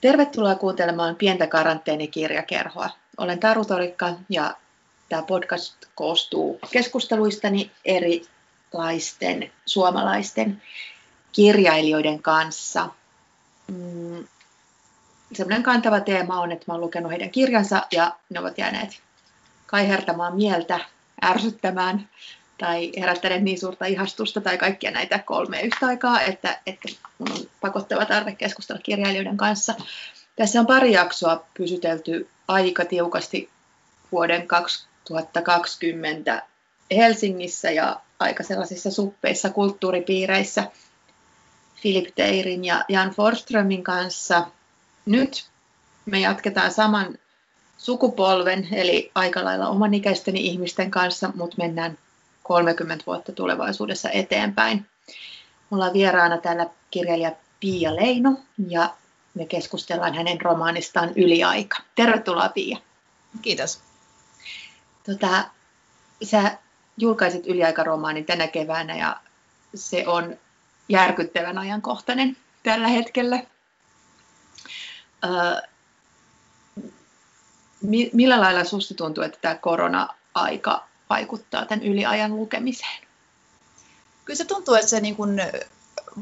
[0.00, 2.90] Tervetuloa kuuntelemaan pientä karanteenikirjakerhoa.
[3.18, 4.56] Olen Taru Torikka ja
[5.08, 10.62] tämä podcast koostuu keskusteluistani erilaisten suomalaisten
[11.32, 12.88] kirjailijoiden kanssa.
[13.68, 14.26] Mm,
[15.32, 19.00] Sellainen kantava teema on, että olen lukenut heidän kirjansa ja ne ovat jääneet
[19.66, 20.80] kaihertamaan mieltä,
[21.24, 22.08] ärsyttämään
[22.60, 26.88] tai herättäneet niin suurta ihastusta tai kaikkia näitä kolme yhtä aikaa, että, että
[27.18, 29.74] mun on pakottava tarve keskustella kirjailijoiden kanssa.
[30.36, 33.50] Tässä on pari jaksoa pysytelty aika tiukasti
[34.12, 36.42] vuoden 2020
[36.96, 40.70] Helsingissä ja aika sellaisissa suppeissa kulttuuripiireissä
[41.82, 44.46] Philip Teirin ja Jan Forströmin kanssa.
[45.06, 45.46] Nyt
[46.06, 47.18] me jatketaan saman
[47.78, 51.98] sukupolven, eli aika lailla omanikäisteni ihmisten kanssa, mutta mennään
[52.50, 54.86] 30 vuotta tulevaisuudessa eteenpäin.
[55.70, 58.36] Mulla on vieraana täällä kirjailija Pia Leino
[58.68, 58.94] ja
[59.34, 61.76] me keskustellaan hänen romaanistaan Yliaika.
[61.94, 62.78] Tervetuloa Pia.
[63.42, 63.80] Kiitos.
[65.06, 65.44] Tota,
[66.22, 66.58] sä
[66.96, 69.16] julkaisit Yliaikaromaanin tänä keväänä ja
[69.74, 70.36] se on
[70.88, 73.42] järkyttävän ajankohtainen tällä hetkellä.
[75.24, 75.62] Öö,
[78.12, 83.02] millä lailla susta tuntuu, että tämä korona-aika vaikuttaa tämän yliajan lukemiseen?
[84.24, 85.42] Kyllä se tuntuu, että se niin kuin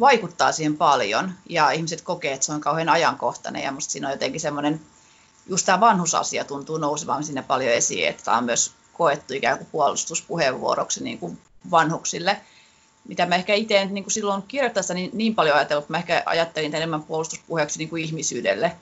[0.00, 4.12] vaikuttaa siihen paljon ja ihmiset kokee, että se on kauhean ajankohtainen ja musta siinä on
[4.12, 4.80] jotenkin semmoinen,
[5.46, 9.68] just tämä vanhusasia tuntuu nousevan sinne paljon esiin, että tämä on myös koettu ikään kuin
[9.72, 11.38] puolustuspuheenvuoroksi niin kuin
[11.70, 12.40] vanhuksille,
[13.08, 16.22] mitä mä ehkä itse niin kuin silloin kirjoittaessa niin, niin paljon ajatellut, että mä ehkä
[16.26, 18.76] ajattelin enemmän puolustuspuheeksi niin kuin ihmisyydelle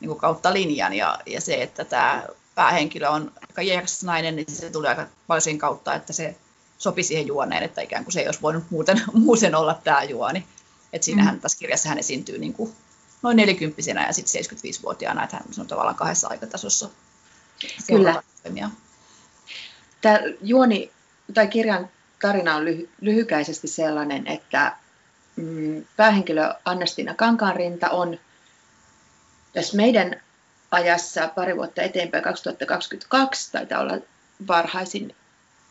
[0.00, 4.46] niin kuin kautta linjan ja, ja se, että tämä päähenkilö on aika jeekas nainen, niin
[4.50, 6.36] se tulee aika paljon siinä kautta, että se
[6.78, 10.46] sopi siihen juoneen, että ikään kuin se ei olisi voinut muuten, muuten olla tämä juoni.
[10.92, 11.40] Että siinähän mm.
[11.40, 12.72] tässä kirjassa hän esiintyy niin kuin
[13.22, 16.90] noin 40 ja sitten 75-vuotiaana, että hän on tavallaan kahdessa aikatasossa.
[17.86, 18.22] Kyllä.
[20.00, 20.90] Tämä juoni
[21.34, 21.90] tai kirjan
[22.22, 24.76] tarina on lyhy- lyhykäisesti sellainen, että
[25.36, 28.18] mm, päähenkilö Annastina Kankaanrinta on
[29.52, 30.22] tässä meidän
[30.72, 33.98] ajassa pari vuotta eteenpäin, 2022 taitaa olla
[34.48, 35.16] varhaisin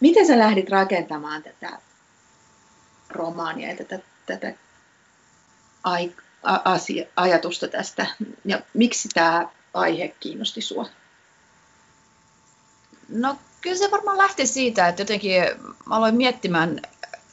[0.00, 1.78] Miten sä lähdit rakentamaan tätä
[3.10, 4.54] romaania ja tätä, tätä
[5.84, 8.06] ai, a, asia, ajatusta tästä?
[8.44, 10.86] Ja miksi tämä aihe kiinnosti sinua?
[13.08, 15.42] No kyllä se varmaan lähti siitä, että jotenkin
[15.86, 16.80] mä aloin miettimään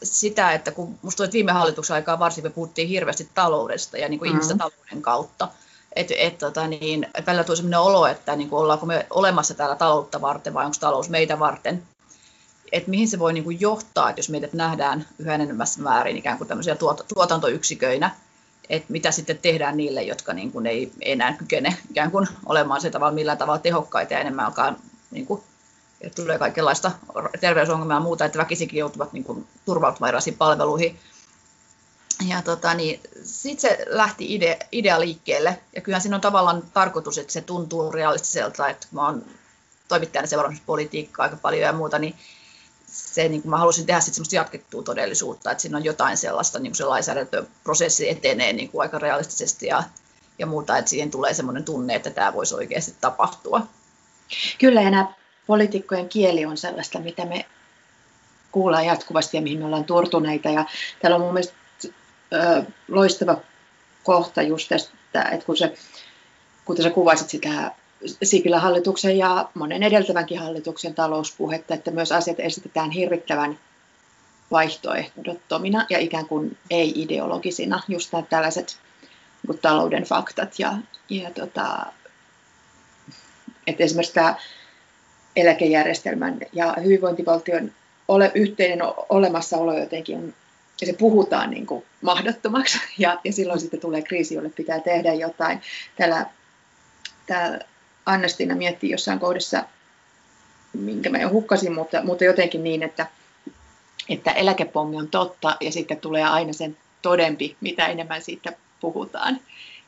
[0.04, 4.10] sitä, että kun musta tuntuu, että viime hallituksen aikaa varsin me puhuttiin hirveästi taloudesta ja
[4.10, 4.33] niin kuin mm.
[4.33, 5.48] ihmisten talouden kautta,
[5.95, 9.54] että et, tota, niin, et välillä tuli sellainen olo, että niin kuin ollaanko me olemassa
[9.54, 11.83] täällä taloutta varten vai onko talous meitä varten.
[12.71, 16.38] Että mihin se voi niin kuin johtaa, että jos meidät nähdään yhä enemmässä määrin ikään
[16.38, 18.15] kuin tämmöisiä tuot, tuotantoyksiköinä,
[18.69, 22.90] että mitä sitten tehdään niille, jotka niin kuin ei enää kykene ikään kuin olemaan se
[22.90, 24.75] tavalla millään tavalla tehokkaita ja enemmän alkaa
[25.12, 25.44] niin kuin,
[26.16, 26.92] tulee kaikenlaista
[27.42, 31.00] terveysongelmia ja muuta, että väkisinkin joutuvat niin kuin, turvautumaan erilaisiin palveluihin.
[32.28, 37.18] Ja tota, niin, sitten se lähti idea, idea liikkeelle, ja kyllähän siinä on tavallaan tarkoitus,
[37.18, 39.25] että se tuntuu realistiselta, että mä oon
[39.88, 42.16] toimittajana seurannut politiikkaa aika paljon ja muuta, niin
[42.91, 46.59] se, niin kuin mä halusin tehdä sitten semmoista jatkettua todellisuutta, että siinä on jotain sellaista,
[46.59, 49.83] niin kuin se lainsäädäntöprosessi etenee niin kuin aika realistisesti ja,
[50.39, 53.67] ja muuta, että siihen tulee semmoinen tunne, että tämä voisi oikeasti tapahtua.
[54.59, 55.13] Kyllä, ja nämä
[55.47, 57.45] poliitikkojen kieli on sellaista, mitä me
[58.51, 60.49] kuullaan jatkuvasti ja mihin me ollaan turtuneita.
[60.49, 60.65] Ja
[61.01, 61.53] täällä on mun mielestä
[62.33, 63.38] ö, loistava
[64.03, 65.73] kohta just tästä, että kun se,
[66.65, 67.71] kuten sä kuvasit sitä
[68.24, 73.59] Sipilän hallituksen ja monen edeltävänkin hallituksen talouspuhetta, että myös asiat esitetään hirvittävän
[74.51, 78.77] vaihtoehdottomina ja ikään kuin ei-ideologisina, just nämä tällaiset
[79.48, 80.59] niin talouden faktat.
[80.59, 80.74] Ja,
[81.09, 81.86] ja tota,
[83.68, 84.36] että esimerkiksi tämä
[85.36, 87.71] eläkejärjestelmän ja hyvinvointivaltion
[88.07, 90.33] ole, yhteinen olemassaolo jotenkin
[90.81, 95.13] ja se puhutaan niin kuin mahdottomaksi, ja, ja silloin sitten tulee kriisi, jolle pitää tehdä
[95.13, 95.62] jotain.
[95.95, 96.25] Täällä,
[97.27, 97.59] täällä
[98.06, 99.63] Anna-Stina miettii jossain kohdassa,
[100.74, 103.07] minkä mä jo hukkasin, mutta, mutta jotenkin niin, että,
[104.09, 109.39] että eläkepommi on totta, ja sitten tulee aina sen todempi, mitä enemmän siitä puhutaan.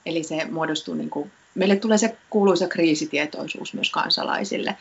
[0.06, 4.78] Eli se muodostuu, niin kuin, meille tulee se kuuluisa kriisitietoisuus myös kansalaisille.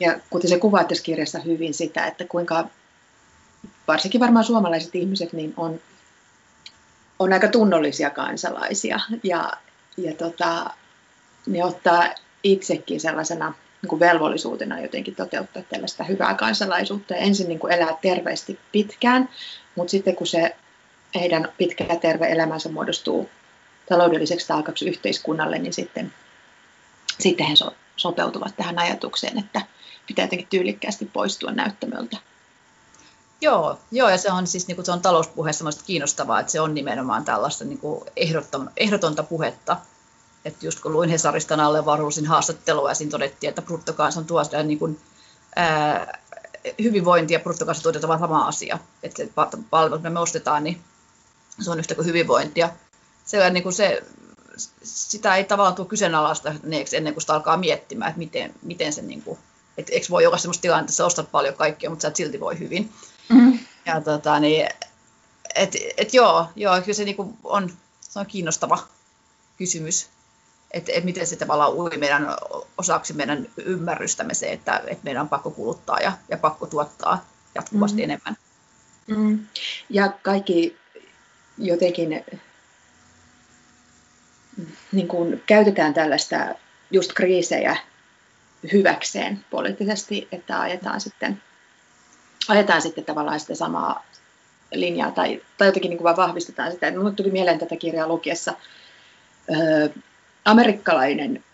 [0.00, 2.68] Ja kuten se kuvaa tässä kirjassa hyvin sitä, että kuinka
[3.88, 5.80] varsinkin varmaan suomalaiset ihmiset niin on,
[7.18, 9.52] on aika tunnollisia kansalaisia ja,
[9.96, 10.70] ja tota,
[11.46, 12.04] ne ottaa
[12.44, 17.98] itsekin sellaisena niin kuin velvollisuutena jotenkin toteuttaa tällaista hyvää kansalaisuutta ja ensin niin kuin elää
[18.02, 19.28] terveesti pitkään,
[19.76, 20.56] mutta sitten kun se
[21.14, 23.30] heidän pitkä ja terve elämänsä muodostuu
[23.88, 26.12] taloudelliseksi taakaksi yhteiskunnalle, niin sitten,
[27.20, 29.62] sitten he so, sopeutuvat tähän ajatukseen, että
[30.06, 32.16] pitää jotenkin tyylikkäästi poistua näyttämöltä.
[33.40, 36.74] Joo, joo, ja se on siis niin kuin se on talouspuheessa kiinnostavaa, että se on
[36.74, 39.76] nimenomaan tällaista niin kuin ehdoton, ehdotonta puhetta.
[40.44, 45.00] Että just kun luin Hesarista Nalle Varuusin haastattelua, ja siinä todettiin, että bruttokansantuote niin kuin,
[45.56, 46.18] ää,
[46.82, 48.78] hyvinvointi ja bruttokansantuote ovat sama asia.
[49.02, 49.30] Että se
[49.70, 50.80] palvelut me ostetaan, niin
[51.60, 52.70] se on yhtä kuin hyvinvointia.
[53.24, 54.02] Se, niin kuin se,
[54.82, 56.54] sitä ei tavallaan tule kyseenalaista
[56.92, 59.38] ennen kuin sitä alkaa miettimään, että miten, miten se niin kuin,
[59.78, 62.40] että eikö voi olla sellaista tilannetta, että sä ostat paljon kaikkea, mutta sä et silti
[62.40, 62.92] voi hyvin.
[63.28, 63.58] Mm.
[63.86, 64.68] Ja tota, niin,
[65.54, 67.70] et, et joo, joo, kyllä se niinku on,
[68.00, 68.78] se on kiinnostava
[69.56, 70.08] kysymys,
[70.74, 72.28] että et miten se tavallaan ui meidän
[72.78, 77.24] osaksi meidän ymmärrystämme se, että et meidän on pakko kuluttaa ja, ja pakko tuottaa
[77.54, 78.04] jatkuvasti mm.
[78.04, 78.36] enemmän.
[79.06, 79.46] Mm.
[79.90, 80.76] Ja kaikki
[81.58, 82.24] jotenkin
[84.92, 86.36] niin kuin käytetään tällaista
[86.90, 87.76] just kriisejä
[88.72, 91.42] hyväkseen poliittisesti, että ajetaan sitten,
[92.48, 94.04] ajetaan sitten tavallaan sitä samaa
[94.72, 96.90] linjaa tai, tai jotenkin niin kuin vaan vahvistetaan sitä.
[96.90, 98.54] Minulle tuli mieleen tätä kirjaa lukiessa
[99.50, 99.88] öö,
[100.44, 101.44] amerikkalainen,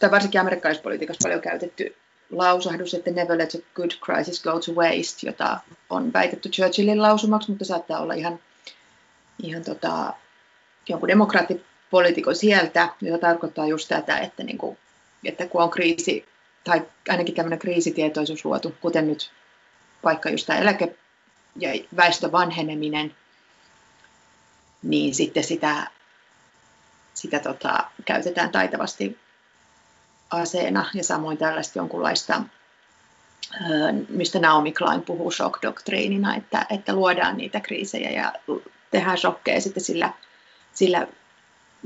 [0.00, 1.96] tai varsinkin amerikkalaispolitiikassa paljon käytetty
[2.30, 7.50] lausahdus, että never let a good crisis go to waste, jota on väitetty Churchillin lausumaksi,
[7.50, 8.38] mutta saattaa olla ihan,
[9.42, 10.14] ihan tota,
[10.88, 14.78] jonkun demokraattipoliitikon sieltä, joka tarkoittaa just tätä, että, niin kuin,
[15.24, 16.24] että kun on kriisi
[16.64, 19.30] tai ainakin tämmöinen kriisitietoisuus luotu, kuten nyt
[20.04, 20.96] vaikka just tämä eläke-
[21.56, 23.14] ja väestön vanheneminen,
[24.82, 25.90] niin sitten sitä,
[27.14, 29.18] sitä tota, käytetään taitavasti
[30.30, 32.42] aseena ja samoin tällaista jonkunlaista,
[34.08, 38.32] mistä Naomi Klein puhuu shock-doktriinina, että, että luodaan niitä kriisejä ja
[38.90, 40.12] tehdään shokkeja sitten sillä,
[40.74, 41.06] sillä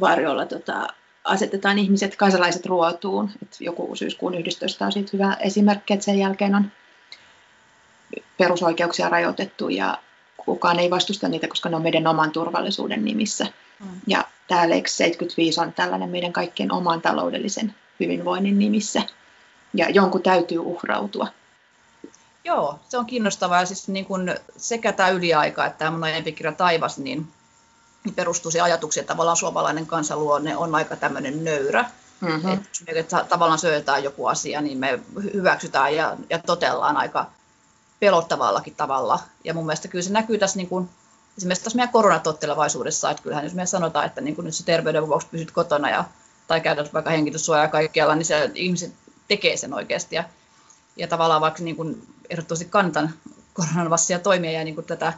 [0.00, 0.87] varjolla tota,
[1.25, 3.30] asetetaan ihmiset, kansalaiset ruotuun.
[3.42, 6.73] Et joku syyskuun 11 on siitä hyvä esimerkki, että sen jälkeen on
[8.38, 9.99] perusoikeuksia rajoitettu ja
[10.37, 13.47] kukaan ei vastusta niitä, koska ne on meidän oman turvallisuuden nimissä.
[13.80, 14.00] Mm.
[14.06, 19.03] Ja tämä Lex 75 on tällainen meidän kaikkien oman taloudellisen hyvinvoinnin nimissä.
[19.75, 21.29] Ja jonkun täytyy uhrautua.
[22.45, 23.67] Joo, se on kiinnostavaa.
[23.67, 27.29] Siis niin kun sekä tämä yliaika että tämä mun aiempi kirja Taivas, niin
[28.15, 31.85] perustuu se ajatukseen, että tavallaan suomalainen kansanluonne on aika tämmöinen nöyrä.
[32.21, 32.53] Mm-hmm.
[32.53, 35.00] Että, että tavallaan syötetään joku asia, niin me
[35.35, 37.26] hyväksytään ja, ja totellaan aika
[38.00, 39.21] pelottavallakin tavalla.
[39.45, 40.91] Ja mun mielestä kyllä se näkyy tässä niin kuin,
[41.38, 45.09] esimerkiksi tässä meidän koronatottelevaisuudessa, että kyllähän jos me sanotaan, että niin kuin nyt se terveyden
[45.09, 46.05] vuoksi pysyt kotona ja,
[46.47, 48.93] tai käytät vaikka hengityssuojaa kaikkialla, niin se ihmiset
[49.28, 50.16] tekee sen oikeasti.
[50.16, 50.25] Ja,
[50.97, 53.14] ja tavallaan vaikka niin kuin ehdottomasti kannatan
[53.55, 55.12] koronan vastia toimia ja niin kuin tätä,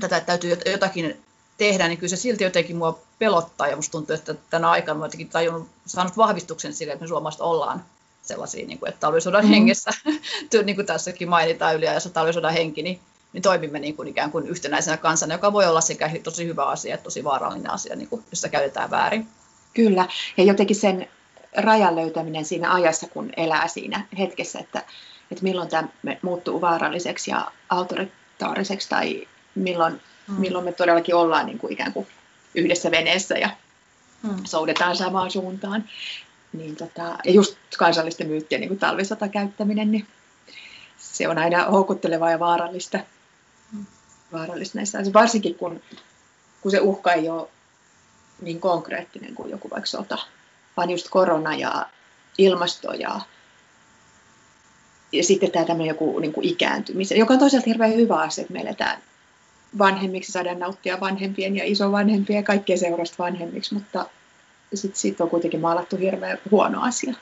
[0.00, 1.24] tätä, että täytyy jotakin
[1.58, 5.04] tehdä, niin kyllä se silti jotenkin mua pelottaa ja musta tuntuu, että tänä aikana mä
[5.04, 7.84] jotenkin tajunnut, saanut vahvistuksen sille, että me suomalaiset ollaan
[8.22, 9.50] sellaisia, niin kuin, että talvisodan mm.
[9.50, 9.90] hengessä,
[10.64, 13.00] niin kuin tässäkin mainitaan yliajassa talvisodan henki, niin,
[13.36, 16.94] niin toimimme niin kuin ikään kuin yhtenäisenä kansana, joka voi olla sekä tosi hyvä asia
[16.94, 19.28] että tosi vaarallinen asia, niin kuin, jos sitä käytetään väärin.
[19.74, 21.08] Kyllä, ja jotenkin sen
[21.56, 24.82] rajan löytäminen siinä ajassa, kun elää siinä hetkessä, että,
[25.30, 25.88] että milloin tämä
[26.22, 30.34] muuttuu vaaralliseksi ja autoritaariseksi tai milloin, mm.
[30.34, 32.06] milloin me todellakin ollaan niin kuin ikään kuin
[32.54, 33.50] yhdessä veneessä ja
[34.22, 34.36] mm.
[34.44, 35.84] soudetaan samaan suuntaan.
[36.52, 40.06] Niin tota, ja just kansallisten myyttien niin kuin talvisota käyttäminen, niin
[40.98, 42.98] se on aina houkuttelevaa ja vaarallista.
[44.32, 45.80] Vaarallista näissä Varsinkin kun,
[46.60, 47.48] kun se uhka ei ole
[48.40, 50.18] niin konkreettinen kuin joku vaikka sota,
[50.76, 51.86] vaan just korona ja
[52.38, 53.20] ilmasto ja,
[55.12, 58.52] ja sitten tämä tämmöinen joku niin kuin ikääntymisen, joka on toisaalta hirveän hyvä asia, että
[58.52, 59.02] me eletään
[59.78, 64.06] vanhemmiksi, saadaan nauttia vanhempien ja isovanhempien ja kaikkien seurasta vanhemmiksi, mutta
[64.74, 67.14] sitten siitä on kuitenkin maalattu hirveän huono asia.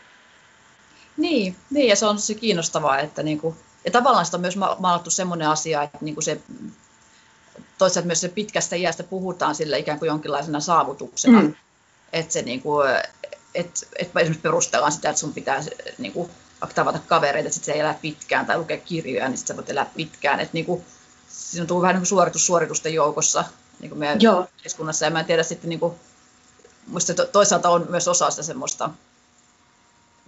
[1.17, 5.11] Niin, niin ja se on se kiinnostavaa, että niinku, ja tavallaan sitä on myös maalattu
[5.11, 6.41] semmoinen asia, että niinku se
[7.79, 11.43] toisaalta myös se pitkästä iästä puhutaan sille ikään kuin jonkinlaisena saavutuksena.
[11.43, 11.55] Mm.
[12.13, 12.81] Että se niinku,
[13.55, 15.63] et, et esimerkiksi perustellaan sitä, että sun pitää
[15.99, 16.31] niinku,
[16.75, 19.71] tavata kavereita, että sit se ei elää pitkään tai lukea kirjoja, niin sit sä voit
[19.71, 20.41] elää pitkään.
[20.41, 20.85] Että niinku,
[21.29, 23.45] siinä on tullut vähän niin suoritus suoritusten joukossa
[23.81, 24.41] niin kuin meidän Joo.
[24.41, 25.05] yhteiskunnassa.
[25.05, 25.95] Ja mä en tiedä sitten, niin kuin,
[26.87, 28.91] musta toisaalta on myös osa sitä semmoista,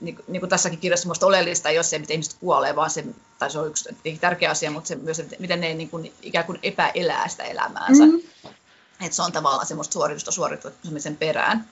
[0.00, 3.05] niin, niin kuin tässäkin kirjassa semmoista oleellista, ei ole se, miten ihmiset kuolee, vaan se,
[3.38, 3.88] tai se on yksi
[4.21, 8.07] tärkeä asia, mutta se myös, miten ne niin kuin, ikään kuin epäelää sitä elämäänsä.
[8.07, 8.21] Mm.
[9.00, 11.69] Että se on tavallaan semmoista suoritusta suorittamisen perään.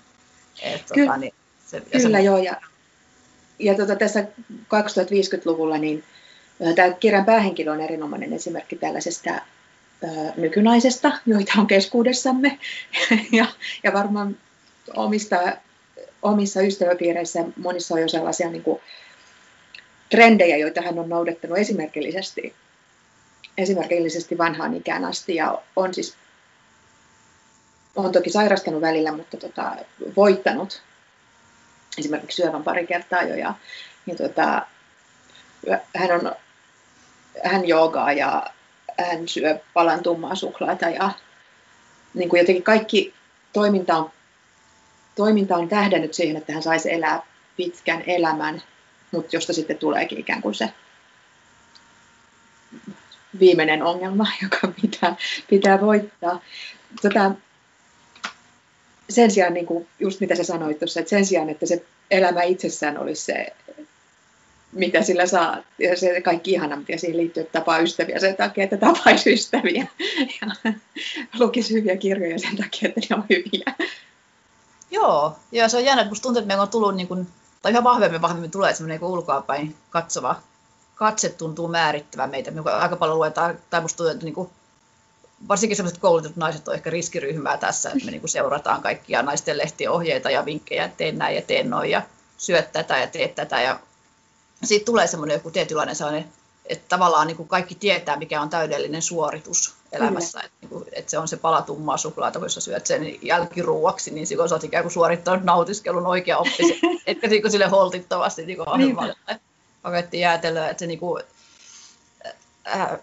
[0.62, 1.34] Et, Ky- tota, niin
[1.66, 2.38] se, Kyllä, se, joo.
[2.38, 2.60] Ja,
[3.58, 6.04] ja tota, tässä 2050-luvulla niin
[6.74, 9.30] Tämä kirjan päähenkilö on erinomainen esimerkki tällaisesta
[10.36, 12.58] nykynaisesta, joita on keskuudessamme.
[13.32, 13.46] ja,
[13.82, 14.36] ja varmaan
[14.96, 15.36] omista,
[16.24, 18.80] omissa ystäväpiireissä monissa on jo sellaisia niin kuin,
[20.10, 22.54] trendejä, joita hän on noudattanut esimerkillisesti,
[23.58, 25.34] esimerkillisesti vanhaan ikään asti.
[25.34, 26.16] Ja on siis
[27.96, 29.76] on toki sairastanut välillä, mutta tota,
[30.16, 30.82] voittanut
[31.98, 33.34] esimerkiksi syövän pari kertaa jo.
[33.34, 33.54] Ja,
[34.06, 34.66] ja tota,
[35.96, 36.32] hän on
[37.44, 38.46] hän joogaa ja
[38.98, 41.10] hän syö palan tummaa suklaata ja
[42.14, 43.14] niin kuin jotenkin kaikki
[43.52, 44.10] toiminta on,
[45.14, 47.22] toiminta on tähdännyt siihen, että hän saisi elää
[47.56, 48.62] pitkän elämän,
[49.10, 50.70] mutta josta sitten tuleekin ikään kuin se
[53.40, 55.16] viimeinen ongelma, joka pitää,
[55.50, 56.40] pitää voittaa.
[57.02, 57.30] Tota,
[59.10, 62.42] sen sijaan, niin kuin just mitä sä sanoit tuossa, että sen sijaan, että se elämä
[62.42, 63.52] itsessään olisi se
[64.74, 65.62] mitä sillä saa.
[65.78, 69.86] Ja se kaikki ihana, mitä siihen liittyy, että tapaa ystäviä sen takia, että tapaisi ystäviä.
[70.40, 70.70] Ja
[71.38, 73.86] lukisi hyviä kirjoja sen takia, että ne on hyviä.
[74.94, 77.28] Joo, ja se on jännä, että musta tuntuu, että meillä on tullut, niin kuin,
[77.62, 80.36] tai ihan vahvemmin vahvemmin tulee semmoinen niin ulkoapäin katsova
[80.94, 82.50] katse tuntuu määrittävän meitä.
[82.50, 84.50] Me aika paljon luetaan, tai musta tuntuu, että niin kuin,
[85.48, 89.58] varsinkin sellaiset koulutetut naiset on ehkä riskiryhmää tässä, että me niin kuin seurataan kaikkia naisten
[89.58, 92.02] lehtien ohjeita ja vinkkejä, että teen näin ja teen noin ja
[92.38, 93.80] syöt tätä ja teet tätä ja
[94.64, 96.32] siitä tulee semmoinen joku tietynlainen sellainen,
[96.66, 100.40] että tavallaan niin kuin kaikki tietää, mikä on täydellinen suoritus elämässä.
[100.40, 104.10] Että, niin kuin, että se on se pala tummaa suklaata, kun sä syöt sen jälkiruuaksi,
[104.10, 108.68] niin silloin sä oot ikään kuin suorittanut nautiskelun oikea oppisi, etkä niin sille holtittomasti niin
[108.68, 109.16] ohjelmalle
[109.82, 110.68] paketti jäätelöä.
[110.68, 111.22] Että se, niin kuin,
[112.64, 112.98] ää,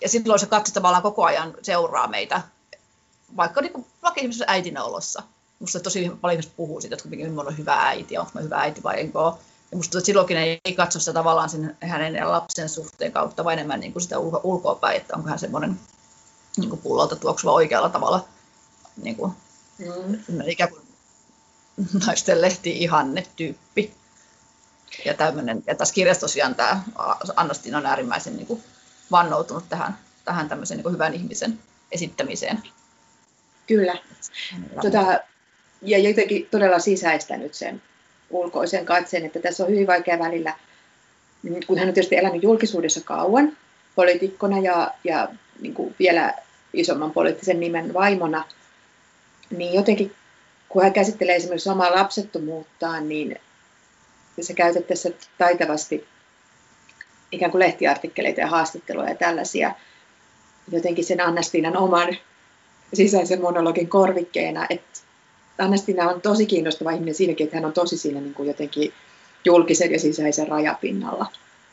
[0.00, 2.40] ja silloin se katse tavallaan koko ajan seuraa meitä,
[3.36, 5.22] vaikka, niin kuin, vaikka äitinä olossa.
[5.58, 8.82] Musta tosi paljon ihmiset puhuu siitä, että kuinka on hyvä äiti, onko mä hyvä äiti
[8.82, 9.34] vai enkä ole
[9.70, 13.80] ja musta silloinkin ei, katso sitä tavallaan sen, hänen ja lapsen suhteen kautta, vaan enemmän
[13.80, 15.80] niin kuin sitä ulko, ulkoapäin, että onko hän semmoinen
[16.56, 18.28] niin kuin pullolta tuoksuva oikealla tavalla
[19.02, 19.32] niin kuin,
[19.78, 20.40] mm.
[20.46, 20.82] ikään kuin
[22.06, 23.94] naisten lehti ihanne tyyppi.
[25.04, 26.82] Ja, tämmönen, ja tässä kirjassa tosiaan tämä
[27.36, 28.62] Annastin on äärimmäisen niin kuin,
[29.10, 31.58] vannoutunut tähän, tähän tämmöisen niin kuin hyvän ihmisen
[31.92, 32.62] esittämiseen.
[33.66, 33.94] Kyllä.
[34.82, 35.20] Tota,
[35.82, 37.82] ja jotenkin todella sisäistänyt sen
[38.30, 40.54] ulkoisen katseen, että tässä on hyvin vaikea välillä,
[41.66, 43.56] kun hän on tietysti elänyt julkisuudessa kauan
[43.94, 45.28] poliitikkona ja, ja
[45.60, 46.34] niin kuin vielä
[46.72, 48.44] isomman poliittisen nimen vaimona,
[49.50, 50.12] niin jotenkin
[50.68, 53.36] kun hän käsittelee esimerkiksi omaa lapsettomuuttaan, niin
[54.40, 56.06] se käytät tässä taitavasti
[57.32, 59.74] ikään kuin lehtiartikkeleita ja haastatteluja ja tällaisia
[60.72, 62.16] jotenkin sen Annastiinan oman
[62.94, 65.00] sisäisen monologin korvikkeena, että
[65.58, 68.92] Anastina on tosi kiinnostava ihminen siinäkin, että hän on tosi siinä niin kuin jotenkin
[69.44, 71.26] julkisen ja sisäisen rajapinnalla.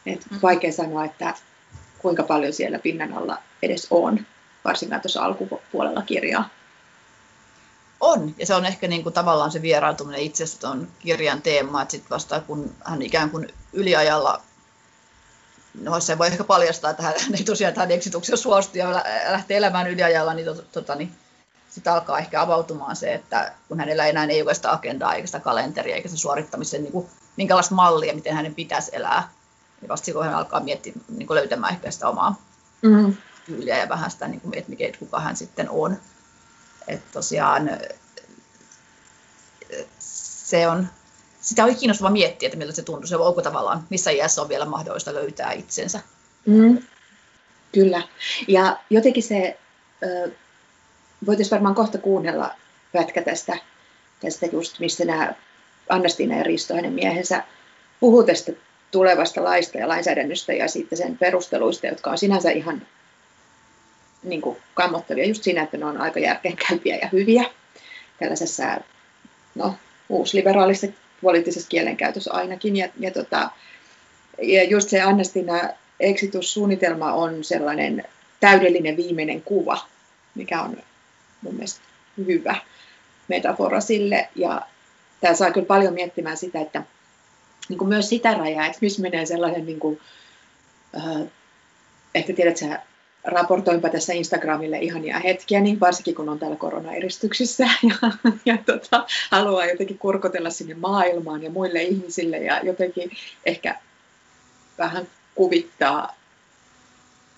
[0.05, 0.37] Et mm.
[0.41, 1.33] Vaikea sanoa, että
[1.97, 4.19] kuinka paljon siellä pinnan alla edes on,
[4.65, 6.49] varsinkaan tuossa alkupuolella kirjaa.
[7.99, 11.91] On, ja se on ehkä niin kuin tavallaan se vieraantuminen itsestä tuon kirjan teema, että
[11.91, 14.41] sitten vasta kun hän ikään kuin yliajalla,
[15.81, 18.91] no se voi ehkä paljastaa, että hän ei tosiaan tähän eksituksen suostu ja
[19.29, 21.15] lähtee elämään yliajalla, niin, to, tota, niin
[21.69, 25.39] sitten alkaa ehkä avautumaan se, että kun hänellä enää ei ole sitä agendaa eikä sitä
[25.39, 29.29] kalenteria eikä sitä suorittamisen niin kuin, minkälaista mallia, miten hänen pitäisi elää,
[29.81, 32.35] niin vasta silloin hän alkaa miettiä, niin kuin löytämään ehkä sitä omaa
[32.81, 33.15] mm.
[33.45, 35.97] Tyyliä ja vähän sitä, niin kuin, että mikä, kuka hän sitten on.
[36.87, 37.69] Että tosiaan
[39.99, 40.87] se on,
[41.41, 44.65] sitä oli kiinnostava miettiä, että miltä se tuntuu, se onko tavallaan, missä iässä on vielä
[44.65, 45.99] mahdollista löytää itsensä.
[46.45, 46.77] Mm.
[47.71, 48.01] Kyllä.
[48.47, 49.57] Ja jotenkin se,
[51.25, 52.55] voitaisiin varmaan kohta kuunnella
[52.91, 53.57] pätkä tästä,
[54.21, 55.33] tästä just, missä nämä
[55.89, 57.43] Annastiina ja Risto, hänen miehensä,
[57.99, 58.51] puhuu tästä
[58.91, 62.87] tulevasta laista ja lainsäädännöstä ja sitten sen perusteluista, jotka on sinänsä ihan
[64.23, 67.43] niin kuin kammottavia just siinä, että ne on aika järkeenkäypiä ja hyviä
[68.19, 68.63] tällaisessa
[69.55, 69.75] no,
[70.09, 70.87] uusliberaalissa
[71.21, 72.75] poliittisessa kielenkäytössä ainakin.
[72.75, 73.49] Ja, ja, tota,
[74.41, 78.03] ja just se Annestina exitussuunnitelma on sellainen
[78.39, 79.79] täydellinen viimeinen kuva,
[80.35, 80.77] mikä on
[81.41, 81.81] mun mielestä
[82.17, 82.55] hyvä
[83.27, 84.29] metafora sille.
[84.35, 84.61] Ja
[85.21, 86.83] tämä saa kyllä paljon miettimään sitä, että
[87.69, 89.99] niin kuin myös sitä rajaa, että missä menee sellainen, niin kuin,
[90.97, 91.27] äh,
[92.15, 92.79] ehkä tiedät sä,
[93.23, 98.11] raportoinpa tässä Instagramille ihania hetkiä, niin varsinkin kun on täällä koronaeristyksissä ja,
[98.45, 103.11] ja tota, haluaa jotenkin kurkotella sinne maailmaan ja muille ihmisille ja jotenkin
[103.45, 103.75] ehkä
[104.77, 106.15] vähän kuvittaa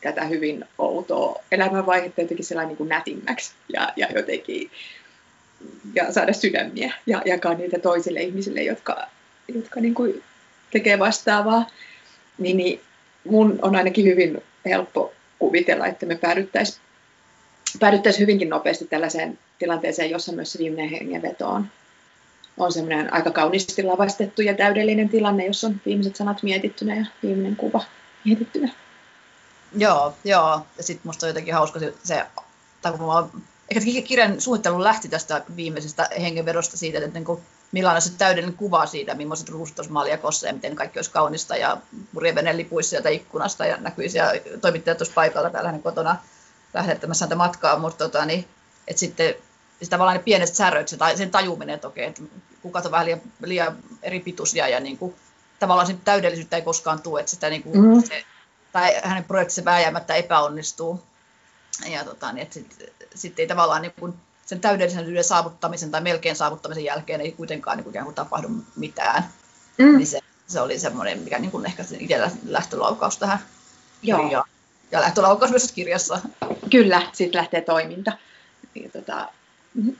[0.01, 4.71] tätä hyvin outoa elämänvaihetta jotenkin sellainen niin kuin nätimmäksi ja, ja jotenkin
[5.95, 9.07] ja saada sydämiä ja jakaa niitä toisille ihmisille, jotka,
[9.47, 10.23] jotka niin kuin
[10.71, 11.67] tekee vastaavaa,
[12.37, 12.81] niin, niin
[13.23, 15.13] mun on ainakin hyvin helppo
[15.55, 16.81] kuvitella, että me päädyttäisiin
[17.79, 21.67] päädyttäisi hyvinkin nopeasti tällaiseen tilanteeseen, jossa myös se viimeinen hengenveto on,
[22.57, 27.55] on semmoinen aika kauniisti lavastettu ja täydellinen tilanne, jossa on viimeiset sanat mietittynä ja viimeinen
[27.55, 27.83] kuva
[28.25, 28.71] mietittynä.
[29.77, 30.61] Joo, joo.
[30.77, 32.25] Ja sitten musta on jotenkin hauska se,
[32.81, 37.41] tai kun mä ehkä kirjan suunnittelu lähti tästä viimeisestä hengenvedosta siitä, että niin kuin,
[37.75, 41.77] millainen se täydellinen kuva siitä, millaiset ruustos maljakossa ja miten kaikki olisi kaunista ja
[42.13, 44.25] purjevene lipuisi sieltä ikkunasta ja näkyisi ja
[44.61, 46.17] toimittajat tuossa paikalla täällä hänen kotona
[46.73, 48.47] lähettämässä häntä matkaa, mutta tota, niin,
[48.87, 49.35] että sitten
[49.77, 52.21] siis tavallaan ne pienet säröt, se, sen tajuminen, että okei, että
[52.61, 55.15] kukat on vähän liian, liian eri pituisia ja niin kuin,
[55.59, 58.03] tavallaan sen täydellisyyttä ei koskaan tule, että sitä niin kuin, mm-hmm.
[58.03, 58.23] se,
[58.71, 61.03] tai hänen projektinsa vääjäämättä epäonnistuu.
[61.87, 64.13] Ja tota, niin, että sitten sit ei tavallaan niin kuin,
[64.45, 69.23] sen täydellisyyden saavuttamisen tai melkein saavuttamisen jälkeen ei kuitenkaan niin kuin tapahdu mitään.
[69.77, 69.97] Mm.
[69.97, 73.39] Niin se, se oli semmoinen, mikä niin kuin ehkä itsellä lähtölaukaus tähän
[74.01, 74.19] Joo.
[74.19, 74.49] kirjaan.
[74.91, 76.19] Ja lähtölaukaus myös kirjassa.
[76.71, 78.11] Kyllä, sitten lähtee toiminta.
[78.75, 79.29] Ja tota,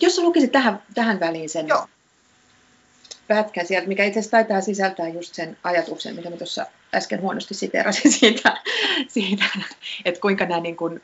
[0.01, 1.88] jos lukisit tähän, tähän väliin sen Joo.
[3.27, 7.53] pätkän sieltä, mikä itse asiassa taitaa sisältää just sen ajatuksen, mitä mä tuossa äsken huonosti
[7.53, 8.62] siterasin siitä,
[9.08, 9.45] siitä
[10.05, 11.01] että kuinka nämä niin kuin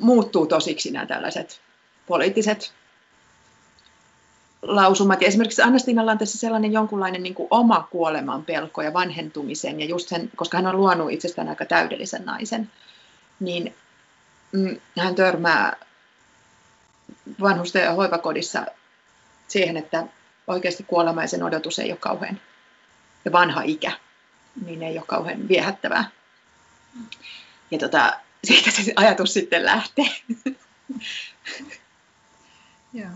[0.00, 1.60] muuttuu tosiksi nämä tällaiset
[2.06, 2.72] poliittiset
[4.62, 5.22] lausumat.
[5.22, 9.86] Ja esimerkiksi Annastinalla on tässä sellainen jonkunlainen niin kuin oma kuoleman pelko ja vanhentumisen, ja
[9.86, 12.70] just sen, koska hän on luonut itsestään aika täydellisen naisen,
[13.40, 13.74] niin
[14.52, 15.76] mm, hän törmää
[17.40, 18.66] vanhusten hoivakodissa
[19.48, 20.06] siihen, että
[20.46, 22.40] oikeasti kuolema ja sen odotus ei ole kauhean,
[23.24, 23.92] ja vanha ikä,
[24.66, 26.04] niin ei ole kauhean viehättävää.
[27.70, 30.06] Ja tota, siitä se ajatus sitten lähtee.
[32.92, 33.10] Joo.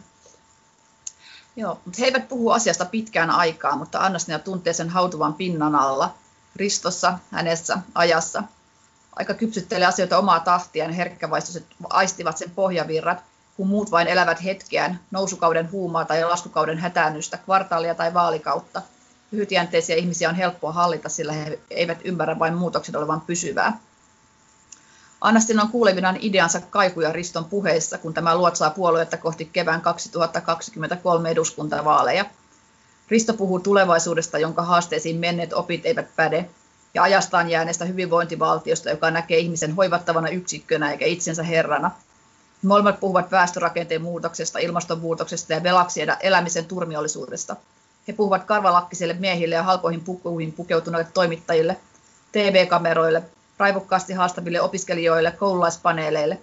[1.57, 6.15] Joo, mutta he eivät puhu asiasta pitkään aikaa, mutta Annastina tuntee sen hautuvan pinnan alla,
[6.57, 8.43] Ristossa, hänessä, ajassa.
[9.17, 13.19] Aika kypsyttelee asioita omaa tahtiaan, herkkävaistoiset aistivat sen pohjavirrat,
[13.57, 18.83] kun muut vain elävät hetkeään, nousukauden huumaa tai laskukauden hätäännystä, kvartaalia tai vaalikautta.
[19.31, 23.79] Lyhytjänteisiä ihmisiä on helppoa hallita, sillä he eivät ymmärrä vain muutoksen olevan pysyvää.
[25.21, 32.25] Annastin on kuulevinaan ideansa kaikuja Riston puheissa, kun tämä luotsaa puoluetta kohti kevään 2023 eduskuntavaaleja.
[33.09, 36.49] Risto puhuu tulevaisuudesta, jonka haasteisiin menneet opit eivät päde,
[36.95, 41.91] ja ajastaan jääneestä hyvinvointivaltiosta, joka näkee ihmisen hoivattavana yksikkönä eikä itsensä herrana.
[42.63, 47.57] Molemmat puhuvat väestörakenteen muutoksesta, ilmastonmuutoksesta ja velaksi elämisen turmiollisuudesta.
[48.09, 51.77] He puhuvat karvalakkisille miehille ja halpoihin pukuihin pukeutuneille toimittajille,
[52.33, 53.23] TV-kameroille,
[53.59, 56.38] raivokkaasti haastaville opiskelijoille, koululaispaneeleille.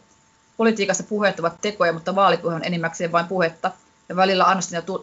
[0.58, 3.72] Politiikassa puheet ovat tekoja, mutta vaalipuhe on enimmäkseen vain puhetta,
[4.10, 4.46] ja välillä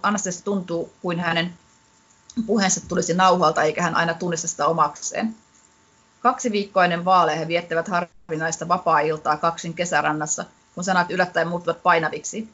[0.02, 1.54] Anastasiasta tuntuu kuin hänen
[2.46, 5.34] puheensa tulisi nauhalta, eikä hän aina tunnista sitä omakseen.
[6.20, 10.44] Kaksi viikkoa ennen vaaleja he viettävät harvinaista vapaa-iltaa kaksin kesärannassa,
[10.74, 12.48] kun sanat yllättäen muuttuvat painaviksi.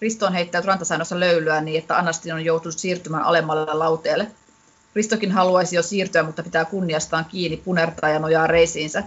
[0.00, 4.30] Risto on heittänyt rantasainossa löylyä niin, että Anastin on joutunut siirtymään alemmalle lauteelle.
[4.94, 9.02] Ristokin haluaisi jo siirtyä, mutta pitää kunniastaan kiinni, punertaa ja nojaa reisiinsä.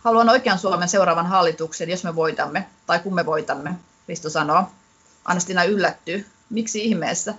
[0.00, 3.74] Haluan oikean Suomen seuraavan hallituksen, jos me voitamme, tai kun me voitamme.
[4.08, 4.64] Risto sanoo.
[5.24, 6.26] Anastina yllättyy.
[6.50, 7.34] Miksi ihmeessä?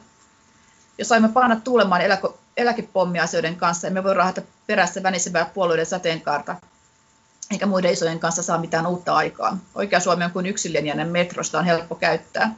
[0.98, 6.56] Jos saimme panna tuulemaan eläkö, eläkepommiasioiden kanssa, emme voi rahata perässä vänisevää puolueiden sateenkaarta,
[7.52, 9.58] eikä muiden isojen kanssa saa mitään uutta aikaa.
[9.76, 12.56] Oikea Suomi on kuin yksilinjainen metrosta on helppo käyttää.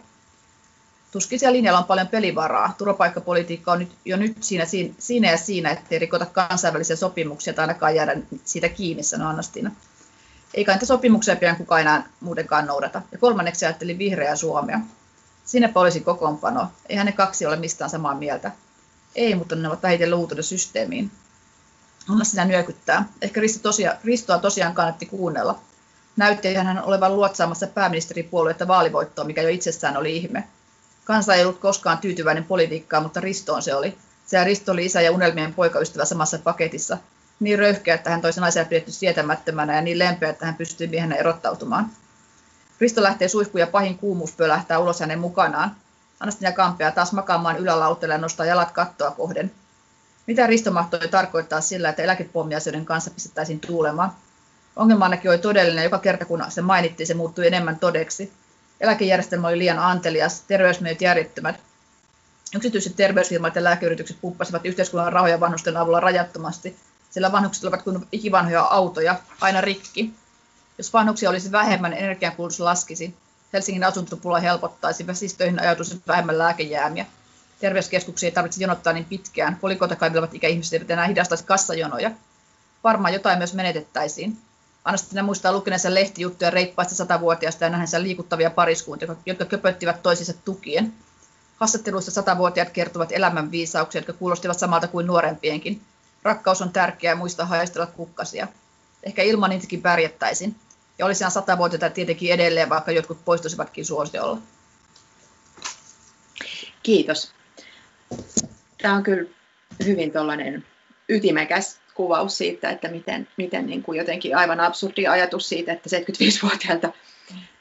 [1.14, 2.74] Tuskin siellä linjalla on paljon pelivaraa.
[2.78, 4.66] Turvapaikkapolitiikka on nyt, jo nyt siinä,
[5.00, 9.72] siinä ja siinä, ettei rikota kansainvälisiä sopimuksia tai ainakaan jäädä siitä kiinni, sanoi Annastina.
[10.54, 13.02] Eikä niitä sopimuksia pian kukaan enää muutenkaan noudata.
[13.12, 14.80] Ja kolmanneksi ajattelin vihreää Suomea.
[15.46, 16.72] Siinäpä olisi kokoonpano.
[16.90, 18.52] Eihän ne kaksi ole mistään samaa mieltä.
[19.16, 21.12] Ei, mutta ne ovat vähiten luutuneet systeemiin.
[22.10, 23.06] Anna sitä nyökyttää.
[23.22, 25.60] Ehkä Risto tosia, Ristoa tosiaan kannatti kuunnella.
[26.18, 30.48] Näytti hän olevan luotsaamassa pääministeripuoluetta vaalivoittoa, mikä jo itsessään oli ihme.
[31.06, 33.98] Kansa ei ollut koskaan tyytyväinen politiikkaan, mutta Ristoon se oli.
[34.26, 36.98] Se Risto oli isä ja unelmien poikaystävä samassa paketissa.
[37.40, 41.16] Niin röyhkeä, että hän toisen naisia pidetty sietämättömänä ja niin lempeä, että hän pystyi miehenä
[41.16, 41.90] erottautumaan.
[42.80, 45.76] Risto lähtee suihkuun ja pahin kuumuus pölähtää ulos hänen mukanaan.
[46.20, 49.52] Anastina Kampea taas makaamaan ylälauteelle ja nostaa jalat kattoa kohden.
[50.28, 54.12] Mitä Risto mahtoi tarkoittaa sillä, että eläkepommiasioiden kanssa pistettäisiin tuulemaan?
[54.76, 58.34] Ongelma ainakin oli todellinen, joka kerta kun se mainittiin, se muuttui enemmän todeksi.
[58.84, 61.56] Eläkejärjestelmä oli liian antelias, terveysmenot järjettömät.
[62.56, 66.78] Yksityiset terveysfirmat ja lääkeyritykset puppasivat yhteiskunnan rahoja vanhusten avulla rajattomasti,
[67.10, 70.14] sillä vanhukset olivat kuin ikivanhoja autoja, aina rikki.
[70.78, 73.16] Jos vanhuksia olisi vähemmän, energiankulutus laskisi.
[73.54, 77.06] Helsingin asuntopula helpottaisi, vesistöihin ajautuisi vähemmän lääkejäämiä.
[77.60, 79.56] Terveyskeskuksia ei tarvitse jonottaa niin pitkään.
[79.56, 82.12] Polikota kaivelevat ikäihmiset eivät enää hidastaisi kassajonoja.
[82.84, 84.38] Varmaan jotain myös menetettäisiin.
[84.86, 90.94] Anastina muistaa lukeneensa lehtijuttuja reippaista satavuotiaista ja nähdensä liikuttavia pariskuntia, jotka köpöttivät toisensa tukien.
[91.58, 95.82] Haastatteluissa satavuotiaat kertovat elämän viisauksia, jotka kuulostivat samalta kuin nuorempienkin.
[96.24, 98.48] Rakkaus on tärkeää muistaa haistella kukkasia.
[99.04, 100.56] Ehkä ilman niitäkin pärjättäisiin.
[100.98, 104.38] Ja olisihan satavuotiaita tietenkin edelleen, vaikka jotkut poistuisivatkin suosiolla.
[106.84, 107.32] Kiitos.
[108.82, 109.30] Tämä on kyllä
[109.86, 110.66] hyvin tuollainen
[111.10, 116.92] ytimekäs kuvaus siitä, että miten, miten niin kuin jotenkin aivan absurdi ajatus siitä, että 75-vuotiailta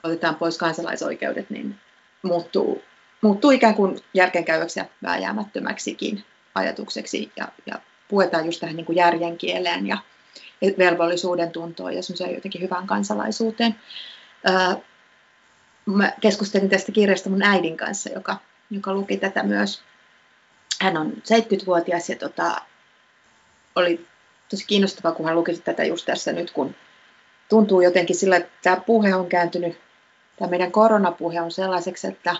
[0.02, 1.80] otetaan pois kansalaisoikeudet, niin
[2.22, 2.82] muuttuu,
[3.20, 7.74] muuttuu ikään kuin järkenkäyväksi ja vääjäämättömäksikin ajatukseksi ja, ja
[8.08, 9.98] puetaan just tähän niin kuin järjen kieleen ja
[10.78, 13.74] velvollisuuden tuntoon ja semmoiseen jotenkin hyvään kansalaisuuteen.
[15.86, 18.36] mä keskustelin tästä kirjasta mun äidin kanssa, joka,
[18.70, 19.82] joka luki tätä myös.
[20.80, 22.62] Hän on 70-vuotias ja tota,
[23.74, 24.06] oli
[24.52, 26.74] tosi kiinnostavaa, kun hän luki tätä just tässä nyt, kun
[27.48, 29.78] tuntuu jotenkin sillä, että tämä puhe on kääntynyt,
[30.38, 32.36] tämä meidän koronapuhe on sellaiseksi, että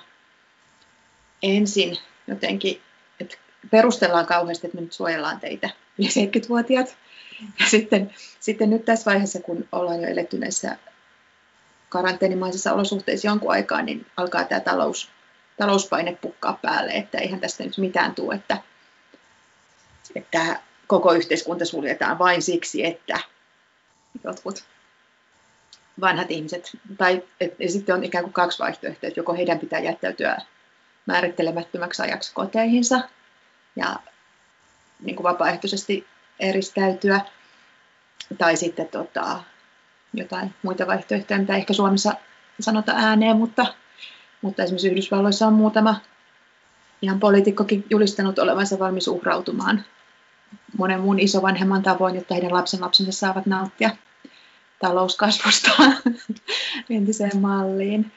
[1.43, 1.97] ensin
[2.27, 2.81] jotenkin,
[3.21, 3.37] että
[3.71, 6.97] perustellaan kauheasti, että me nyt suojellaan teitä, yli 70-vuotiaat.
[7.61, 10.77] Ja sitten, sitten nyt tässä vaiheessa, kun ollaan jo eletty näissä
[11.89, 15.09] karanteenimaisissa olosuhteissa jonkun aikaa, niin alkaa tämä talous,
[15.57, 18.59] talouspaine pukkaa päälle, että eihän tästä nyt mitään tule, että,
[20.15, 20.61] että
[20.93, 23.19] koko yhteiskunta suljetaan vain siksi, että
[24.25, 24.65] jotkut
[26.01, 29.81] vanhat ihmiset, tai et, ja sitten on ikään kuin kaksi vaihtoehtoa, että joko heidän pitää
[29.81, 30.39] jättäytyä
[31.07, 33.01] määrittelemättömäksi ajaksi koteihinsa
[33.77, 33.97] ja
[35.01, 36.07] niin kuin vapaaehtoisesti
[36.41, 37.21] eristäytyä,
[38.39, 39.43] tai sitten tota,
[40.15, 42.15] jotain muita vaihtoehtoja, mitä ehkä Suomessa
[42.61, 43.67] sanota ääneen, mutta,
[44.43, 46.01] mutta esimerkiksi Yhdysvalloissa on muutama
[47.03, 49.85] ihan poliitikkokin julistanut olevansa valmis uhrautumaan
[50.79, 53.91] monen muun isovanhemman tavoin, jotta heidän lapsensa saavat nauttia
[54.79, 55.71] talouskasvusta
[56.91, 58.13] entiseen malliin.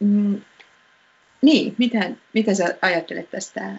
[0.00, 0.40] Mm,
[1.42, 3.72] niin, miten, miten sä ajattelet tästä?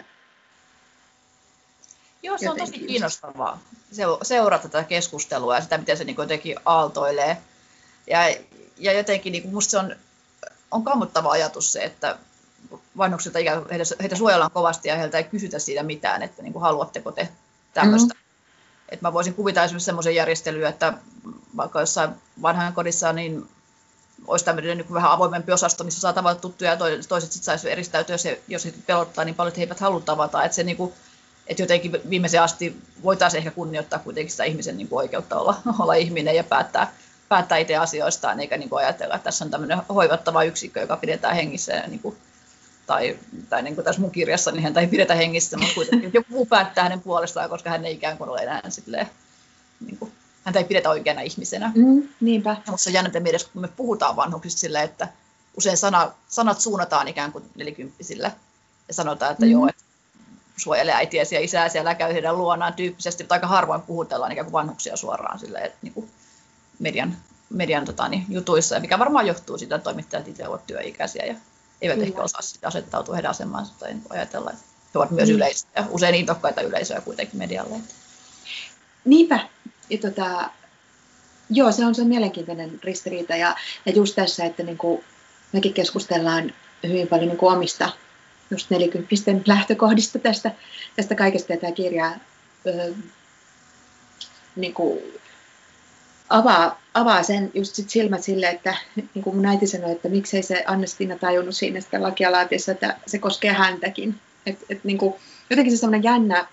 [2.22, 3.60] Joo, se on tosi kiinnostavaa
[4.22, 7.36] seurata tätä keskustelua ja sitä, miten se niin jotenkin aaltoilee.
[8.06, 8.18] Ja,
[8.78, 9.96] ja jotenkin niin minusta se on,
[10.70, 12.18] on kammottava ajatus se, että
[12.96, 13.38] vanhuksilta
[13.70, 17.28] heitä, heitä suojellaan kovasti ja heiltä ei kysytä siitä mitään, että niin kuin, haluatteko te
[17.74, 18.14] tämmöistä.
[18.14, 18.24] Mm-hmm.
[18.88, 20.92] Et mä voisin kuvitella esimerkiksi semmoisen järjestelyä, että
[21.56, 22.10] vaikka jossain
[22.74, 23.48] kodissa niin
[24.26, 28.14] olisi tämmöinen niin vähän avoimempi osasto, missä saa tavata tuttuja ja toiset sitten saisi eristäytyä,
[28.14, 30.44] jos, jos he pelottaa niin paljon, että he eivät halua tavata.
[30.44, 30.92] Että, se, niin kuin,
[31.46, 35.94] että jotenkin viimeisen asti voitaisiin ehkä kunnioittaa kuitenkin sitä ihmisen niin kuin oikeutta olla, olla
[35.94, 36.92] ihminen ja päättää,
[37.28, 41.36] päättää itse asioistaan, eikä niin kuin ajatella, että tässä on tämmöinen hoivattava yksikkö, joka pidetään
[41.36, 42.16] hengissä ja niin kuin
[42.86, 43.18] tai,
[43.48, 46.46] tai niin kuin tässä mun kirjassa, niin häntä ei pidetä hengissä, mutta kuitenkin joku muu
[46.46, 49.10] päättää hänen puolestaan, koska hän ei ikään kuin ole enää silleen,
[49.86, 50.12] niin kuin,
[50.44, 51.72] häntä ei pidetä oikeana ihmisenä.
[51.74, 52.56] Mm, niinpä.
[52.66, 55.08] Mutta se on jännä mielessä, kun me puhutaan vanhuksista silleen, että
[55.56, 58.32] usein sana, sanat suunnataan ikään kuin nelikymppisille
[58.88, 59.52] ja sanotaan, että mm.
[59.52, 59.84] joo, että
[60.56, 64.52] suojele äitiäsi ja isääsi ja käy heidän luonaan tyyppisesti, mutta aika harvoin puhutellaan ikään kuin
[64.52, 66.10] vanhuksia suoraan silleen, että niin kuin
[66.78, 67.16] median
[67.50, 71.34] median tota, niin, jutuissa, ja mikä varmaan johtuu siitä, että toimittajat itse ovat työikäisiä ja
[71.84, 72.06] eivät Kyllä.
[72.06, 75.34] ehkä osaa sitä asettautua heidän asemaansa tai ajatella, että he ovat myös mm.
[75.34, 77.76] yleisöjä, usein intokkaita yleisöjä kuitenkin medialle.
[79.04, 79.48] Niinpä.
[79.90, 80.50] Ja tota,
[81.50, 83.36] joo, se on se mielenkiintoinen ristiriita.
[83.36, 85.04] Ja, ja just tässä, että niin kuin
[85.52, 86.52] mekin keskustellaan
[86.88, 87.90] hyvin paljon niin kuin omista
[88.50, 90.52] just nelikymppisten lähtökohdista tästä,
[90.96, 91.52] tästä kaikesta.
[91.52, 92.12] Ja tämä kirja
[92.66, 92.94] ö,
[94.56, 94.98] niin kuin
[96.28, 100.42] avaa, avaa sen just sit silmät sille, että niin kuin mun äiti sanoi, että miksei
[100.42, 104.20] se Annestina tajunnut siinä sitä lakia laatiessa, että se koskee häntäkin.
[104.46, 105.14] Et, et niin kuin,
[105.50, 106.46] jotenkin se semmoinen jännä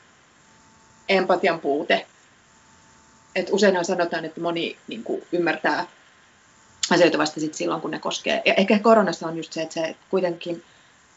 [1.09, 2.05] empatian puute.
[3.35, 5.85] Et useinhan sanotaan, että moni niin kuin, ymmärtää
[6.91, 8.41] asioita vasta sit silloin, kun ne koskee.
[8.45, 10.63] Ja ehkä koronassa on just se, että se kuitenkin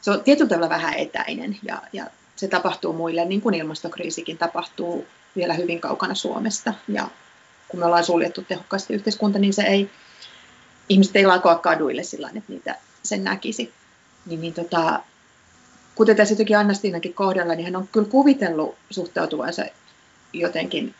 [0.01, 5.07] se on tietyllä tavalla vähän etäinen ja, ja se tapahtuu muille, niin kuin ilmastokriisikin tapahtuu
[5.37, 6.75] vielä hyvin kaukana Suomesta.
[6.89, 7.09] Ja
[7.75, 9.91] kun me ollaan suljettu tehokkaasti yhteiskunta, niin se ei,
[10.89, 13.73] ihmiset ei lakoa kaduille sillä että niitä sen näkisi.
[14.27, 15.01] Niin, niin tota,
[15.95, 19.63] kuten tässä jotenkin Anna-Stiinakin kohdalla, niin hän on kyllä kuvitellut suhtautuvansa
[20.33, 20.95] jotenkin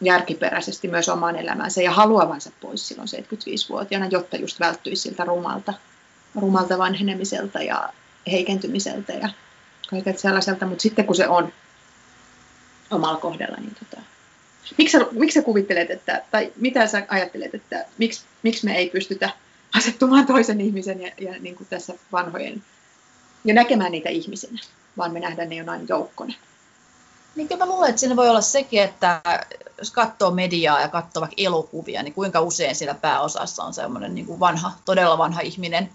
[0.00, 5.74] järkiperäisesti myös omaan elämäänsä ja haluavansa pois silloin 75-vuotiaana, jotta just välttyisi siltä rumalta,
[6.40, 7.92] rumalta vanhenemiselta ja
[8.30, 9.28] heikentymiseltä ja
[9.90, 11.52] kaikilta sellaiselta, mutta sitten kun se on
[12.90, 14.02] omalla kohdalla, niin tota,
[14.78, 18.90] miksi, sä, miksi sä kuvittelet, että, tai mitä sä ajattelet, että miksi, miksi me ei
[18.90, 19.30] pystytä
[19.76, 22.62] asettumaan toisen ihmisen ja, ja niin kuin tässä vanhojen,
[23.44, 24.60] ja näkemään niitä ihmisinä,
[24.96, 26.34] vaan me nähdään ne jonain joukkona.
[27.36, 29.20] Niin kyllä mä luulen, että siinä voi olla sekin, että
[29.78, 34.26] jos katsoo mediaa ja katsoo vaikka elokuvia, niin kuinka usein siellä pääosassa on semmoinen niin
[34.26, 35.90] kuin vanha, todella vanha ihminen.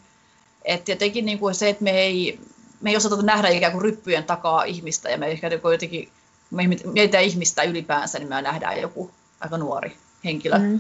[0.66, 2.40] Että jotenkin niin kuin se, että me ei,
[2.82, 6.12] me ei osata nähdä ikään kuin ryppyjen takaa ihmistä ja me ehkä jotenkin
[6.52, 10.58] me mietitään ihmistä ylipäänsä, niin me nähdään joku aika nuori henkilö.
[10.58, 10.80] Mm.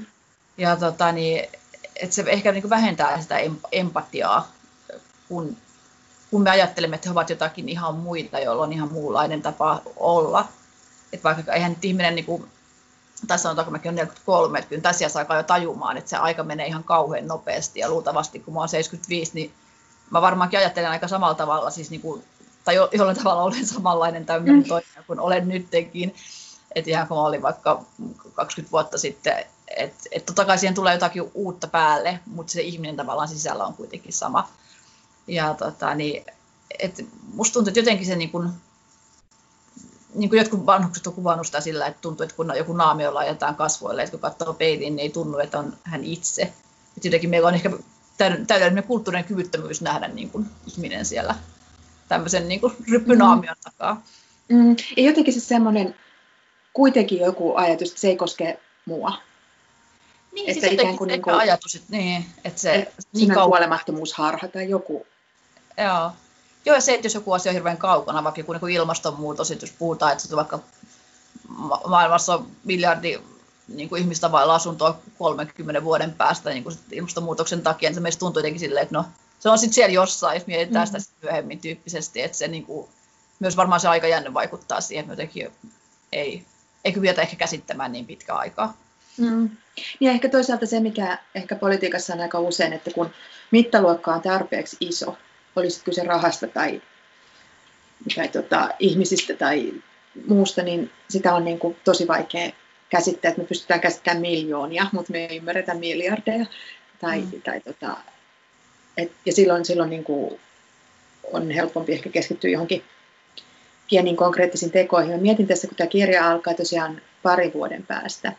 [0.57, 1.45] Ja tota, niin,
[1.95, 3.35] että se ehkä niin vähentää sitä
[3.71, 4.51] empatiaa,
[5.29, 5.57] kun,
[6.31, 10.47] kun me ajattelemme, että he ovat jotakin ihan muita, joilla on ihan muunlainen tapa olla.
[11.13, 12.47] Että vaikka eihän nyt ihminen, niin kuin,
[13.27, 16.67] tässä sanotaanko mäkin on 43, että kyllä tässä aikaa jo tajumaan, että se aika menee
[16.67, 17.79] ihan kauhean nopeasti.
[17.79, 19.53] Ja luultavasti, kun mä oon 75, niin
[20.09, 22.23] mä varmaankin ajattelen aika samalla tavalla, siis niin kuin
[22.65, 24.63] tai jo, jollain tavalla olen samanlainen tämmöinen mm.
[24.63, 26.15] toimija kuin olen nytkin.
[26.75, 27.85] Että ihan kun mä olin vaikka
[28.33, 29.45] 20 vuotta sitten,
[29.77, 33.73] että et totta kai siihen tulee jotakin uutta päälle, mutta se ihminen tavallaan sisällä on
[33.73, 34.49] kuitenkin sama.
[35.27, 36.25] Ja tota, niin,
[36.79, 38.53] et musta tuntuu, että jotenkin se niin kun,
[40.15, 43.55] niin kuin jotkut vanhukset on kuvannut sitä sillä, että tuntuu, että kun joku naamio laitetaan
[43.55, 46.41] kasvoille, että kun katsoo peiliin, niin ei tunnu, että on hän itse.
[46.97, 47.71] Että jotenkin meillä on ehkä
[48.47, 51.35] täydellinen kulttuurinen kyvyttömyys nähdä niin kuin ihminen siellä
[52.07, 53.71] tämmöisen niin kuin ryppynaamion mm.
[53.71, 54.01] takaa.
[54.49, 54.75] Mm.
[54.97, 55.95] Ja jotenkin se semmoinen
[56.73, 59.17] kuitenkin joku ajatus, että se ei koske mua.
[60.31, 63.49] Niin, että siis ikään kuin, niin kuin ajatus, että, niin, että se et niin kauan...
[63.49, 65.07] kuolemattomuusharha tai joku.
[65.77, 66.11] Joo.
[66.65, 69.71] Joo, ja se, että jos joku asia on hirveän kaukana, vaikka joku niin ilmastonmuutos, jos
[69.79, 70.59] puhutaan, että vaikka
[71.87, 73.21] maailmassa on miljardi
[73.67, 78.19] niin kuin ihmistä vailla asuntoa 30 vuoden päästä niin kuin ilmastonmuutoksen takia, niin se meistä
[78.19, 79.05] tuntuu jotenkin silleen, että no,
[79.45, 80.99] se on sitten siellä jossain, jos mietitään mm-hmm.
[80.99, 82.89] sitä myöhemmin tyyppisesti, että se niinku,
[83.39, 85.51] myös varmaan se aikajänne vaikuttaa siihen, että jotenkin
[86.11, 86.45] ei,
[86.85, 88.77] ei kyetä ehkä käsittämään niin pitkä aikaa.
[89.17, 89.49] Mm.
[89.99, 93.09] Ja ehkä toisaalta se, mikä ehkä politiikassa on aika usein, että kun
[93.51, 95.17] mittaluokka on tarpeeksi iso,
[95.55, 96.81] olisi kyse rahasta tai,
[98.15, 99.73] tai tota, ihmisistä tai
[100.27, 102.51] muusta, niin sitä on niin kuin tosi vaikea
[102.89, 106.45] käsittää, että me pystytään käsittämään miljoonia, mutta me ei ymmärretä miljardeja
[107.01, 107.41] tai, mm.
[107.41, 107.97] tai tota,
[108.97, 110.39] et, ja silloin, silloin niin kuin
[111.33, 112.83] on helpompi ehkä keskittyä johonkin
[113.89, 115.11] pieniin konkreettisiin tekoihin.
[115.11, 118.33] Mä mietin tässä, kun tämä kirja alkaa tosiaan parin vuoden päästä.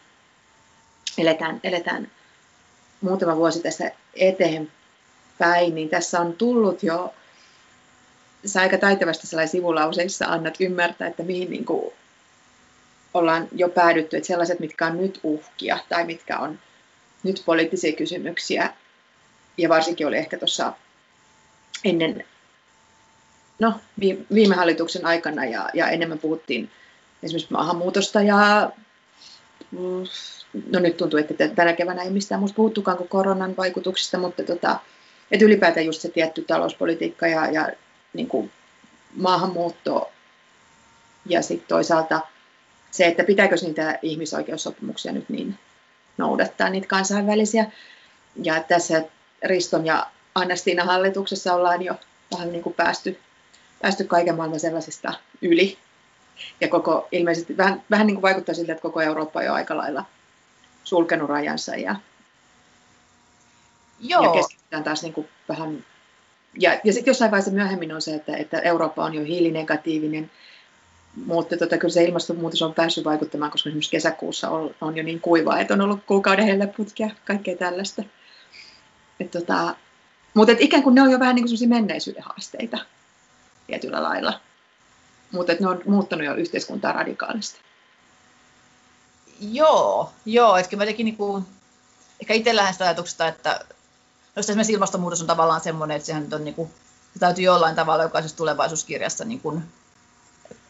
[1.19, 2.11] Eletään, eletään
[3.01, 7.14] muutama vuosi tästä eteenpäin, niin tässä on tullut jo,
[8.47, 11.92] sä aika taitavasti sellaisissa sivulauseissa annat ymmärtää, että mihin niin kuin
[13.14, 16.59] ollaan jo päädytty, että sellaiset, mitkä on nyt uhkia tai mitkä on
[17.23, 18.73] nyt poliittisia kysymyksiä,
[19.59, 20.73] ja varsinkin oli ehkä tuossa
[21.85, 22.25] ennen,
[23.59, 23.75] no
[24.35, 26.71] viime hallituksen aikana ja, ja enemmän puhuttiin
[27.23, 28.71] esimerkiksi maahanmuutosta ja
[29.71, 30.05] mm,
[30.71, 34.81] no nyt tuntuu, että tänä keväänä ei mistään muusta puhuttukaan kuin koronan vaikutuksista, mutta tota,
[35.31, 37.69] että ylipäätään just se tietty talouspolitiikka ja, ja
[38.12, 38.51] niin kuin
[39.16, 40.12] maahanmuutto
[41.27, 42.21] ja sitten toisaalta
[42.90, 45.59] se, että pitääkö niitä ihmisoikeussopimuksia nyt niin
[46.19, 47.71] noudattaa, niitä kansainvälisiä.
[48.42, 49.03] Ja tässä
[49.44, 51.94] Riston ja Annastiina hallituksessa ollaan jo
[52.33, 53.20] vähän niin kuin päästy,
[53.83, 55.79] päästy kaiken maailman sellaisista yli.
[56.61, 59.77] Ja koko, ilmeisesti vähän, vähän niin kuin vaikuttaa siltä, että koko Eurooppa on jo aika
[59.77, 60.05] lailla
[60.85, 61.96] sulkenut rajansa ja,
[64.01, 64.25] Joo.
[64.25, 65.85] Ja keskitytään taas niin kuin vähän...
[66.59, 70.31] Ja, ja sitten jossain vaiheessa myöhemmin on se, että, että Eurooppa on jo hiilinegatiivinen,
[71.27, 75.20] mutta tota, kyllä se ilmastonmuutos on päässyt vaikuttamaan, koska esimerkiksi kesäkuussa on, on jo niin
[75.20, 78.03] kuivaa, että on ollut kuukauden helleputkia, kaikkea tällaista.
[79.20, 79.74] Et tota,
[80.35, 82.79] mutta et ikään kuin ne on jo vähän niin kuin menneisyyden haasteita
[83.66, 84.40] tietyllä lailla.
[85.33, 87.61] Mutta ne on muuttanut jo yhteiskuntaa radikaalisti.
[89.40, 90.57] Joo, joo.
[90.57, 91.42] Että kyllä mä niinku,
[92.20, 93.61] ehkä itse lähden sitä ajatuksesta, että
[94.37, 96.70] jos esimerkiksi ilmastonmuutos on tavallaan semmoinen, että sehän on niinku,
[97.12, 99.62] se täytyy jollain tavalla jokaisessa tulevaisuuskirjassa niin kuin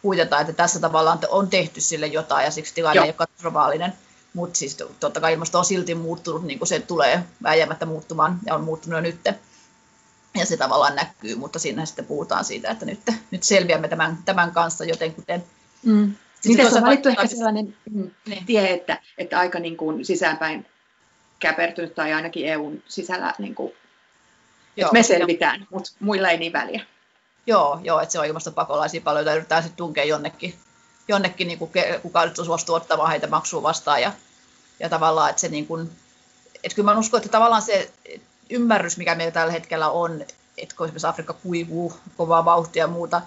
[0.02, 3.92] kuitata, että tässä tavallaan on tehty sille jotain ja siksi tilanne ei ole katastrofaalinen.
[4.36, 8.54] Mutta siis totta kai ilmasto on silti muuttunut, niin kuin se tulee vääjäämättä muuttumaan ja
[8.54, 9.20] on muuttunut jo nyt.
[10.34, 14.52] Ja se tavallaan näkyy, mutta siinä sitten puhutaan siitä, että nyt, nyt selviämme tämän, tämän
[14.52, 15.24] kanssa jotenkin.
[15.82, 16.14] Mm.
[16.44, 17.76] Niin tässä on valittu ehkä sellainen
[18.26, 18.46] niin.
[18.46, 20.66] tie, että, että aika niin kuin sisäänpäin
[21.38, 23.72] käpertynyt tai ainakin EUn sisällä, niin kuin,
[24.76, 25.66] Joo, me selvitään, jo.
[25.70, 26.84] mutta muilla ei niin väliä.
[27.46, 30.54] Joo, joo että se on ilmastopakolaisia paljon, joita yritetään sitten tunkea jonnekin,
[31.08, 31.70] jonnekin niin kuin,
[32.02, 34.02] kuka nyt suostuu ottamaan heitä maksua vastaan.
[34.02, 34.12] Ja,
[34.80, 35.90] ja tavallaan, että se niin kuin,
[36.64, 37.90] että kyllä mä uskon, että tavallaan se
[38.50, 40.24] ymmärrys, mikä meillä tällä hetkellä on,
[40.58, 43.22] että kun esimerkiksi Afrikka kuivuu kovaa vauhtia ja muuta,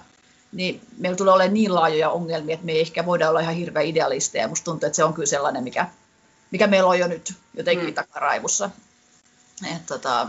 [0.52, 3.86] niin meillä tulee olemaan niin laajoja ongelmia, että me ei ehkä voida olla ihan hirveän
[3.86, 4.48] idealisteja.
[4.48, 5.86] Musta tuntuu, että se on kyllä sellainen, mikä,
[6.50, 7.94] mikä meillä on jo nyt jotenkin mm.
[7.94, 8.70] takaraivussa.
[9.66, 10.26] Että, tota,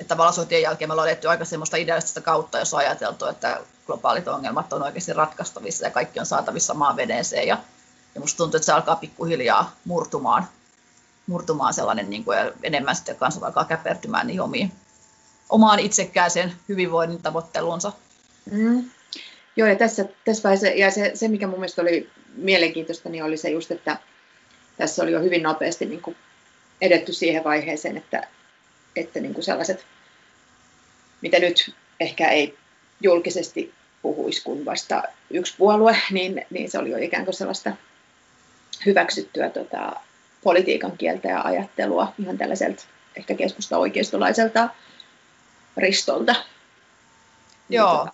[0.00, 3.60] että tavallaan sotien jälkeen me ollaan edetty aika semmoista idealistista kautta, jos on ajateltu, että
[3.86, 7.48] globaalit ongelmat on oikeasti ratkaistavissa ja kaikki on saatavissa maanveneeseen.
[7.48, 7.58] Ja,
[8.14, 10.46] ja musta tuntuu, että se alkaa pikkuhiljaa murtumaan,
[11.26, 14.72] murtumaan sellainen, niin kuin, ja enemmän sitten kanssa alkaa käpertymään niin omiin,
[15.50, 17.92] omaan itsekkääseen hyvinvoinnin tavoitteluunsa.
[18.50, 18.90] Mm.
[19.56, 23.36] Joo, ja tässä, tässä vaiheessa, ja se, se, mikä mun mielestä oli mielenkiintoista, niin oli
[23.36, 23.98] se just, että
[24.76, 26.16] tässä oli jo hyvin nopeasti niin kuin
[26.80, 28.28] edetty siihen vaiheeseen, että,
[28.96, 29.86] että niin kuin sellaiset,
[31.20, 32.58] mitä nyt ehkä ei
[33.00, 37.76] julkisesti puhuisi kuin vasta yksi puolue, niin, niin se oli jo ikään kuin sellaista
[38.86, 39.92] hyväksyttyä tota,
[40.44, 42.84] politiikan kieltä ja ajattelua ihan tällaiselta
[43.16, 44.68] ehkä keskusta oikeistolaiselta
[45.76, 46.34] ristolta.
[47.68, 48.08] Joo.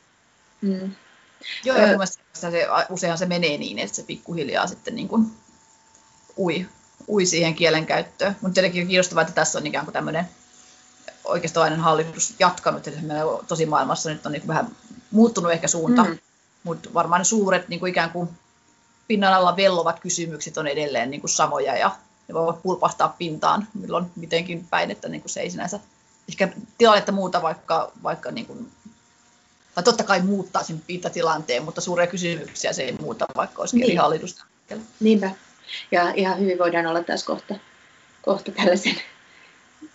[0.63, 0.95] Niin, tota, mm.
[1.65, 5.27] Joo, ja se, useinhan se menee niin, että se pikkuhiljaa sitten niin kuin
[6.37, 6.67] ui,
[7.09, 8.37] ui siihen kielen käyttöön.
[8.41, 10.29] Mutta tietenkin on kiinnostavaa, että tässä on ikään kuin tämmöinen
[11.25, 14.77] oikeistolainen hallitus jatkanut, että meillä tosi maailmassa nyt on niin vähän
[15.11, 16.19] muuttunut ehkä suunta, mm.
[16.65, 18.29] mutta varmaan ne suuret niin kuin ikään kuin
[19.09, 21.91] pinnan alla vellovat kysymykset on edelleen niin kuin samoja ja
[22.29, 25.81] ne voivat pulpahtaa pintaan milloin mitenkin päin, että niin kuin se ei sinänsä
[26.29, 28.73] ehkä tilannetta muuta, vaikka, vaikka niin kuin
[29.75, 33.85] tai totta kai muuttaa sen pintatilanteen, mutta suuria kysymyksiä se ei muuta, vaikka olisi niin.
[33.85, 34.45] eri hallitusta.
[35.01, 35.31] Niinpä.
[35.91, 37.55] Ja ihan hyvin voidaan olla taas kohta,
[38.23, 38.95] kohta tällaisen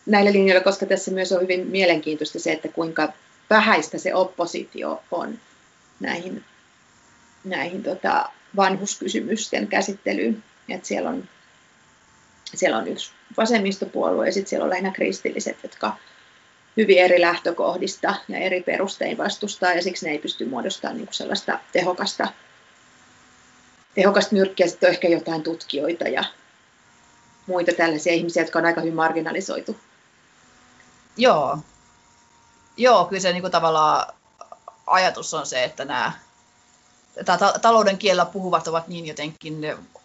[0.06, 3.14] näillä linjoilla, koska tässä myös on hyvin mielenkiintoista se, että kuinka
[3.50, 5.40] vähäistä se oppositio on
[6.00, 6.44] näihin,
[7.44, 10.44] näihin tota vanhuskysymysten käsittelyyn.
[10.70, 11.30] Et siellä, on,
[12.54, 15.98] siellä on yksi vasemmistopuolue ja sitten siellä on lähinnä kristilliset, jotka
[16.78, 21.60] hyvin eri lähtökohdista ja eri perustein vastustaa, ja siksi ne ei pysty muodostamaan niin sellaista
[21.72, 22.28] tehokasta,
[23.96, 24.68] tehokasta nyrkkiä.
[24.68, 26.24] Sitten on ehkä jotain tutkijoita ja
[27.48, 29.80] muita tällaisia ihmisiä, jotka on aika hyvin marginalisoitu.
[31.18, 31.58] Joo.
[32.78, 34.14] Joo, kyllä se niin kuin tavallaan
[34.88, 36.12] ajatus on se, että nämä
[37.26, 39.62] ta- talouden kielellä puhuvat ovat niin jotenkin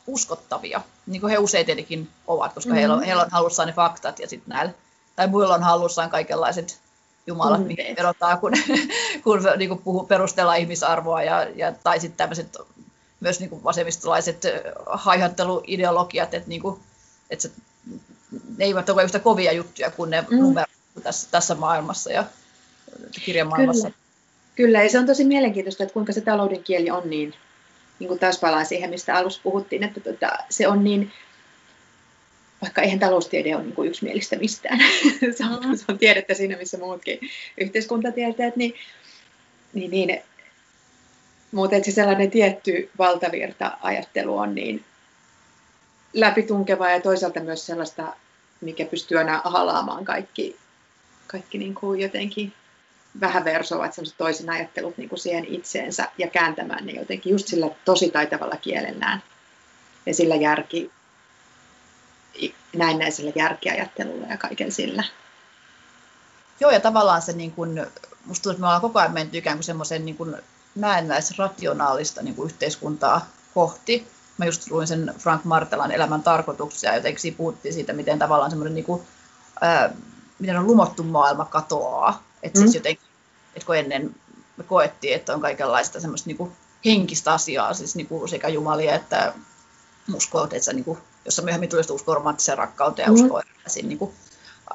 [0.07, 2.79] uskottavia, niin kuin he usein tietenkin ovat, koska mm-hmm.
[2.79, 4.73] heillä, on, heillä on halussaan ne faktat ja sitten näillä
[5.19, 6.81] tai muilla on hallussaan kaikenlaiset
[7.27, 8.53] jumalat, mihin verotaan, kun,
[9.25, 12.59] kun niin kuin puhu, perustellaan ihmisarvoa, ja, ja, tai sitten tämmöiset
[13.21, 14.43] myös niin kuin vasemmistolaiset
[14.87, 16.81] haihatteluideologiat, että, niin kuin,
[17.31, 17.51] että se,
[18.57, 20.39] ne eivät ole yhtä kovia juttuja kuin ne mm.
[20.39, 20.71] numerot
[21.03, 22.25] tässä, tässä maailmassa ja
[23.25, 23.91] kirjamaailmassa.
[23.91, 24.08] Kyllä.
[24.59, 27.35] Kyllä, ja se on tosi mielenkiintoista, että kuinka se talouden kieli on niin,
[27.99, 31.13] niin kuin taas palaan siihen, mistä alussa puhuttiin, että tota, se on niin
[32.63, 34.79] vaikka eihän taloustiede ole niin kuin yksimielistä mistään.
[35.37, 35.77] se, on, mm.
[35.77, 37.21] se on tiedettä siinä, missä muutkin
[37.61, 38.75] yhteiskuntatieteet, niin,
[39.75, 40.23] niin, niin
[41.53, 44.85] mutta se sellainen tietty valtavirta-ajattelu on niin
[46.13, 48.17] läpitunkeva ja toisaalta myös sellaista,
[48.61, 50.57] mikä pystyy aina halaamaan kaikki,
[51.27, 52.53] kaikki niin kuin jotenkin
[53.21, 57.71] vähän versovat sellaiset toisen ajattelut niin kuin siihen itseensä ja kääntämään ne jotenkin just sillä
[57.85, 59.23] tosi taitavalla kielellään
[60.07, 60.91] ja sillä järki,
[62.77, 65.05] näennäisellä järkiajattelulla ja kaiken sillä.
[66.61, 67.87] Joo, ja tavallaan se, niin kun,
[68.25, 70.37] musta tuntuu, että me ollaan koko ajan menty ikään kuin semmoisen niin kuin
[70.75, 74.09] näennäisrationaalista niin kuin yhteiskuntaa kohti.
[74.39, 78.85] Mä just luin sen Frank Martelan elämän tarkoituksia, jotenkin puhuttiin siitä, miten tavallaan semmoinen niin
[78.85, 79.03] kuin,
[79.61, 79.91] ää,
[80.39, 82.23] miten on lumottu maailma katoaa.
[82.43, 82.63] Että Mm.
[82.63, 83.08] siis jotenkin,
[83.59, 84.15] että kun ennen
[84.57, 86.53] me koettiin, että on kaikenlaista semmoista niin kuin
[86.85, 89.33] henkistä asiaa, siis niin kuin sekä jumalia että
[90.15, 93.25] uskoa, että niin kuin, jossa myöhemmin tulee uskoa romanttiseen rakkauteen ja Mm.
[93.25, 94.15] uskoa erilaisiin niin kuin,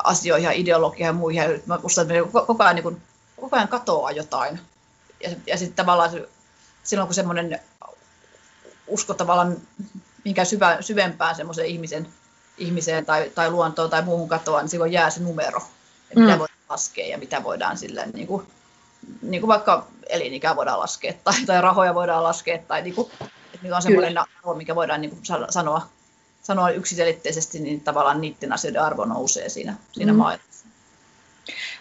[0.04, 1.42] asioihin ja ideologiaan ja muihin.
[1.44, 3.02] Ja nyt mä uskon, että meillä koko ajan, niin kuin,
[3.42, 4.60] koko ajan katoaa jotain.
[5.24, 6.30] Ja, ja sitten tavallaan se,
[6.84, 7.60] silloin, kun semmoinen
[8.88, 9.58] usko tavallaan
[10.26, 12.08] minkään syvä, syvempään semmoiseen ihmisen,
[12.58, 15.60] ihmiseen tai, tai luontoon tai muuhun katoaa, niin silloin jää se numero,
[16.10, 16.40] että mitä Mm.
[16.40, 18.48] voidaan laskea ja mitä voidaan sillä niin kuin,
[19.22, 23.60] niin kuin vaikka elinikää voidaan laskea tai, tai rahoja voidaan laskea tai niin kuin, että
[23.62, 25.88] mikä on semmoinen arvo, mikä voidaan niin kuin sa- sanoa,
[26.44, 30.18] sanoa yksiselitteisesti, niin tavallaan niiden asioiden arvo nousee siinä, siinä Mm.
[30.18, 30.66] maailmassa.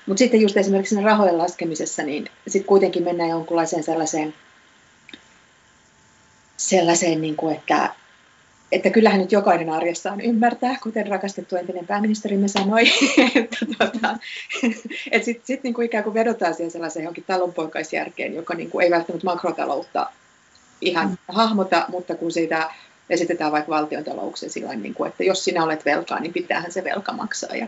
[0.07, 4.35] Mutta sitten just esimerkiksi rahojen laskemisessa, niin sitten kuitenkin mennään jonkunlaiseen sellaiseen,
[6.57, 7.95] sellaiseen niin kuin, että,
[8.73, 12.83] että kyllähän nyt jokainen arjessaan ymmärtää, kuten rakastettu entinen pääministerimme sanoi,
[13.35, 14.17] että tota,
[15.11, 18.85] et sitten sit niin kuin ikään kuin vedotaan siihen sellaiseen johonkin talonpoikaisjärkeen, joka niin kuin
[18.85, 20.07] ei välttämättä makrotaloutta
[20.81, 21.17] ihan Mm.
[21.29, 22.71] hahmota, mutta kun siitä
[23.11, 27.13] esitetään vaikka valtiontalouksia sillä niin kuin, että jos sinä olet velkaa, niin pitäähän se velka
[27.13, 27.57] maksaa.
[27.57, 27.67] Ja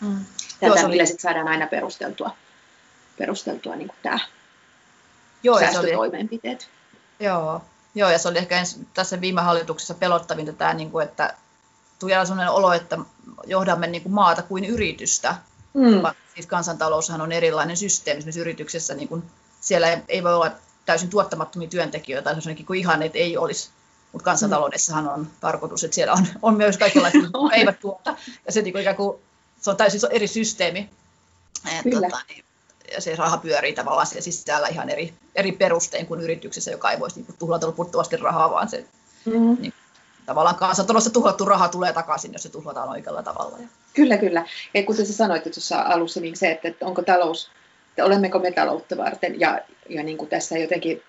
[0.00, 0.16] Mm.
[0.60, 2.30] Tätä oli- millä sit saadaan aina perusteltua,
[3.18, 4.18] perusteltua niin kuin tämä
[5.42, 6.68] Joo, se oli, säästötoimenpiteet.
[7.20, 7.62] Joo,
[7.96, 11.34] joo, ja se oli ehkä ens, tässä viime hallituksessa pelottavinta tämä, niin kuin, että
[11.98, 12.98] tuli aina sellainen olo, että
[13.46, 15.36] johdamme niin kuin maata kuin yritystä,
[15.76, 16.02] Mm.
[16.02, 18.18] vaikka siis kansantaloushan on erilainen systeemi.
[18.18, 19.22] Esimerkiksi yrityksessä, niin kuin
[19.60, 20.50] siellä ei, voi olla
[20.86, 23.70] täysin tuottamattomia työntekijöitä, tai kuin ihan, että ei olisi,
[24.12, 28.16] mutta kansantaloudessahan on tarkoitus, että siellä on, on myös kaikenlaisia, jotka eivät tuota,
[28.46, 29.18] ja se, niin kuin ikään kuin,
[29.60, 30.90] se on täysin eri systeemi,
[31.66, 32.44] Et, tota, niin,
[32.98, 37.20] se raha pyörii tavallaan siellä sisällä ihan eri, eri perustein kuin yrityksessä, joka ei voisi
[37.20, 38.84] niin tuhlata loputtomasti rahaa, vaan se
[39.26, 39.72] Mm.
[40.26, 43.58] tavallaan kansantaloudessa tuhlattu raha tulee takaisin, jos se tuhlataan oikealla tavalla.
[43.58, 44.46] Ja, Kyllä, kyllä.
[44.74, 47.50] Ja kuten sä sanoit tuossa alussa, niin se, että, että onko talous,
[47.88, 51.02] että olemmeko me taloutta varten, ja, ja niin kuin tässä jotenkin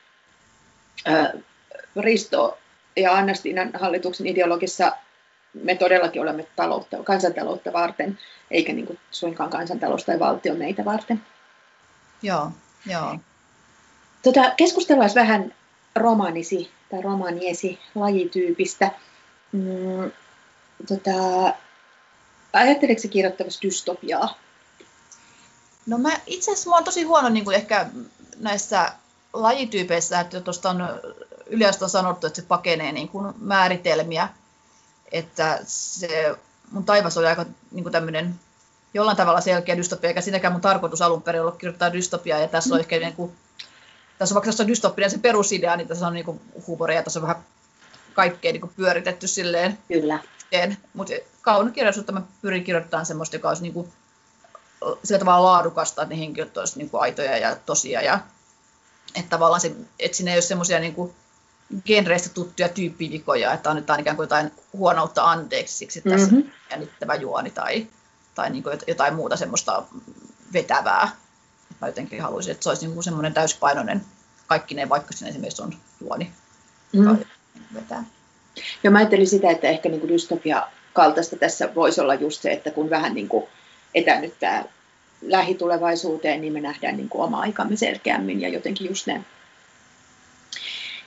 [1.05, 1.34] ää,
[1.99, 2.57] Risto
[2.95, 4.91] ja Annastiinan hallituksen ideologissa
[5.53, 8.19] me todellakin olemme taloutta, kansantaloutta varten,
[8.51, 11.21] eikä niin kuin suinkaan kansantalous tai valtio meitä varten.
[12.22, 12.51] Joo,
[12.86, 13.20] joo.
[14.24, 15.53] Tota, keskustellaan vähän
[15.95, 18.91] romaanisi tai romaaniesi lajityypistä.
[19.51, 20.11] Mm,
[20.88, 21.53] tota,
[22.53, 24.38] ajatteletko sä kirjoittavasi dystopiaa?
[25.86, 27.89] No mä itse asiassa mä oon tosi huono niin kuin ehkä
[28.39, 28.93] näissä
[29.34, 30.84] lajityypeissä, että tuosta on
[31.45, 34.30] yleensä on sanottu, että se pakenee niin kuin määritelmiä,
[35.11, 36.38] että se
[36.72, 38.39] mun taivas oli aika niin kuin tämmöinen
[38.93, 42.73] jollain tavalla selkeä dystopia, eikä siinäkään mun tarkoitus alun perin ollut kirjoittaa dystopiaa, ja tässä
[42.73, 43.31] on ehkä niin kuin,
[44.17, 47.19] tässä on vaikka tässä on dystopinen se perusidea, niin tässä on niin kuin huumoria, tässä
[47.19, 47.43] on vähän
[48.13, 50.19] kaikkea niin kuin pyöritetty silleen Kyllä.
[50.93, 53.89] Mutta kaunokirjallisuutta mä pyrin kirjoittamaan semmoista, joka olisi niinku,
[55.03, 58.01] sillä tavalla laadukasta, että ne henkilöt olisivat niinku aitoja ja tosia.
[58.01, 58.19] Ja,
[59.15, 61.15] että tavallaan se, että siinä ei ole semmoisia niinku
[61.85, 66.35] genreistä tuttuja tyyppivikoja, että annetaan ikään kuin jotain huonoutta anteeksi siksi, että tässä Mhm.
[66.38, 67.88] on jännittävä juoni tai,
[68.38, 69.83] tai niinku jot- jotain muuta semmoista
[70.53, 71.09] vetävää.
[71.81, 74.01] Mä jotenkin haluaisin, että se olisi niinku semmoinen täyspainoinen
[74.47, 76.31] kaikkineen, vaikka siinä esimerkiksi on juoni
[76.93, 77.17] Mm.
[77.73, 78.03] vetää.
[78.83, 82.51] Ja mä ajattelin sitä, että ehkä niin kuin dystopia kaltaista tässä voisi olla just se,
[82.51, 83.45] että kun vähän niin kuin
[83.95, 84.65] etänyttää
[85.21, 89.25] lähitulevaisuuteen, niin me nähdään niin kuin oma aikamme selkeämmin ja jotenkin just ne,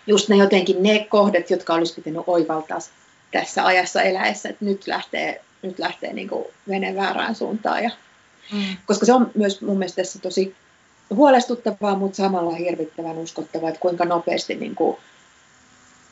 [0.06, 2.78] just ne jotenkin ne kohdat, jotka olisi pitänyt oivaltaa
[3.30, 7.82] tässä ajassa eläessä, että nyt lähtee, nyt lähtee niin kuin vene väärään suuntaan.
[7.82, 7.90] Ja,
[8.52, 8.76] Mm.
[8.86, 10.54] koska se on myös mun mielestä tässä tosi
[11.14, 14.96] huolestuttavaa, mutta samalla hirvittävän uskottavaa, että kuinka nopeasti, niin kuin,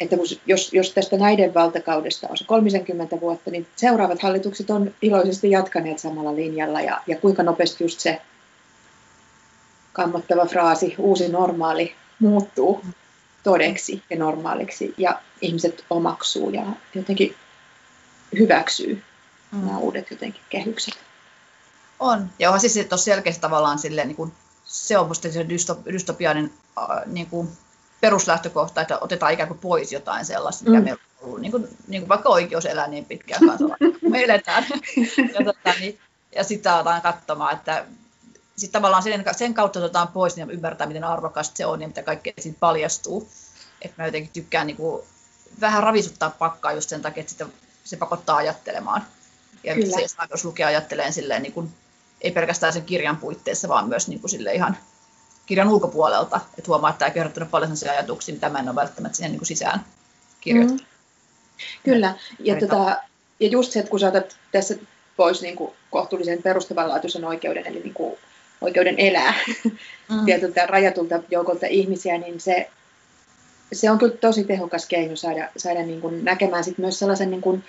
[0.00, 5.50] että jos, jos tästä näiden valtakaudesta on se 30 vuotta, niin seuraavat hallitukset on iloisesti
[5.50, 8.20] jatkaneet samalla linjalla ja, ja kuinka nopeasti just se
[9.92, 12.84] kammottava fraasi uusi normaali muuttuu
[13.42, 16.62] todeksi ja normaaliksi ja ihmiset omaksuu ja
[16.94, 17.34] jotenkin
[18.38, 19.02] hyväksyy
[19.52, 19.66] Mm.
[19.66, 20.94] nämä uudet jotenkin kehykset.
[22.00, 22.30] On.
[22.38, 24.32] Ja onhan siis tuossa selkeästi tavallaan silleen, niin kuin,
[24.64, 27.48] se on musta se dystop, dystopiainen äh, niin kuin
[28.00, 30.84] peruslähtökohta, että otetaan ikään kuin pois jotain sellaista, mikä Mm.
[30.84, 34.24] meillä on ollut, niin kuin, niin kuin vaikka oikeus elää niin pitkään kansalainen, kun me
[34.24, 34.66] eletään.
[35.34, 35.98] ja tota, niin,
[36.36, 37.84] ja sitten aletaan katsomaan, että
[38.56, 42.02] sit tavallaan sen, sen kautta otetaan pois niin ymmärtää, miten arvokasta se on ja mitä
[42.02, 43.28] kaikkea siinä paljastuu.
[43.82, 45.02] Että mä jotenkin tykkään niin kuin,
[45.60, 47.46] vähän ravisuttaa pakkaa just sen takia, että sitä,
[47.84, 49.06] se pakottaa ajattelemaan.
[49.68, 49.96] Ja Kyllä.
[49.96, 51.68] se saa myös lukea ajatteleen silleen, niin kuin,
[52.20, 54.76] ei pelkästään sen kirjan puitteissa, vaan myös niin kuin, sille ihan
[55.46, 56.40] kirjan ulkopuolelta.
[56.58, 59.28] Että huomaa, että tämä on kerrottanut paljon sellaisia ajatuksia, mitä mä en ole välttämättä sinne
[59.28, 59.84] niin kuin sisään
[60.40, 60.82] kirjoittanut.
[60.82, 60.88] Mm.
[61.84, 62.96] Kyllä, ja, Eri tota,
[63.40, 64.74] ja just se, että kun sä otat tässä
[65.16, 68.18] pois niin kuin kohtuullisen perustavanlaatuisen oikeuden, eli niin kuin
[68.60, 69.34] oikeuden elää
[70.10, 70.24] mm.
[70.24, 72.70] tietyltä rajatulta joukolta ihmisiä, niin se,
[73.72, 77.40] se on kyllä tosi tehokas keino saada, saada niin kuin näkemään sit myös sellaisen, niin
[77.40, 77.64] kuin,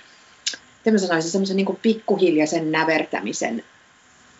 [0.97, 3.63] sanoisin, sellaisen niin pikkuhiljaisen nävertämisen,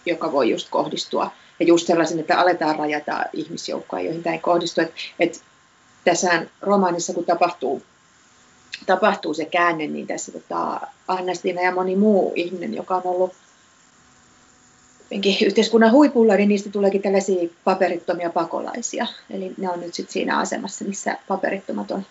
[0.06, 1.32] joka voi just kohdistua.
[1.60, 4.82] Ja just sellaisen, että aletaan rajata ihmisjoukkoja, joihin tämä ei kohdistu.
[4.82, 5.42] Et, et
[6.06, 7.82] tässä romaanissa, kun tapahtuu,
[8.86, 13.34] tapahtuu se käänne, niin tässä tota, Anna-Stina ja moni muu ihminen, joka on ollut
[15.46, 19.08] yhteiskunnan huipulla, niin niistä tuleekin tällaisia paperittomia pakolaisia.
[19.30, 22.06] Eli ne on nyt sit siinä asemassa, missä paperittomat on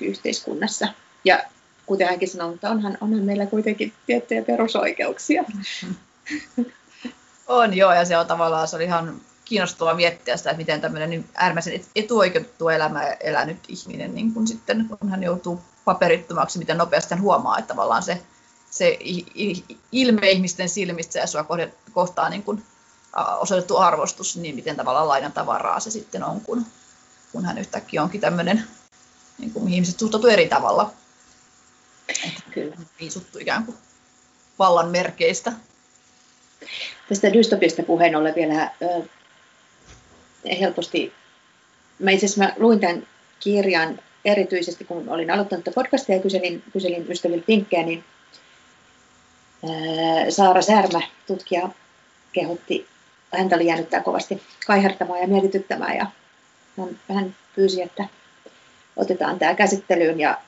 [0.00, 0.88] yhteiskunnassa.
[1.24, 1.42] Ja
[1.86, 5.44] kuten hänkin sanoi, mutta onhan, onhan meillä kuitenkin tiettyjä perusoikeuksia.
[7.46, 11.10] On joo, ja se on tavallaan, se oli ihan kiinnostavaa miettiä sitä, että miten tämmöinen
[11.10, 17.14] niin äärimmäisen etuoikeutettu elämä elänyt ihminen, niin kun sitten kun hän joutuu paperittomaksi, miten nopeasti
[17.14, 18.22] hän huomaa, että tavallaan se
[18.74, 18.98] se
[19.92, 21.46] ilme ihmisten silmistä ja sua
[21.92, 22.64] kohtaa niin kuin
[23.40, 26.66] osoitettu arvostus, niin miten tavallaan lainan tavaraa se sitten on, kun,
[27.32, 28.64] kun hän yhtäkkiä onkin tämmöinen,
[29.38, 30.92] niin mihin ihmiset suhtautuu eri tavalla.
[32.50, 32.76] Kyllä.
[33.00, 33.76] Viisuttu ikään kuin
[34.58, 35.52] vallan merkeistä.
[37.08, 39.02] Tästä dystopiasta puheen ollen vielä ö,
[40.60, 41.12] helposti,
[41.98, 43.06] mä itse asiassa mä luin tämän
[43.40, 48.04] kirjan erityisesti, kun olin aloittanut podcastia ja kyselin, kyselin ystäviltä vinkkejä, niin
[50.28, 51.68] Saara Särmä, tutkija,
[52.32, 52.86] kehotti,
[53.38, 56.06] häntä oli jäänyt kovasti kaihertamaan ja mietityttämään ja
[56.78, 58.04] hän, hän pyysi, että
[58.96, 60.38] otetaan tämä käsittelyyn ja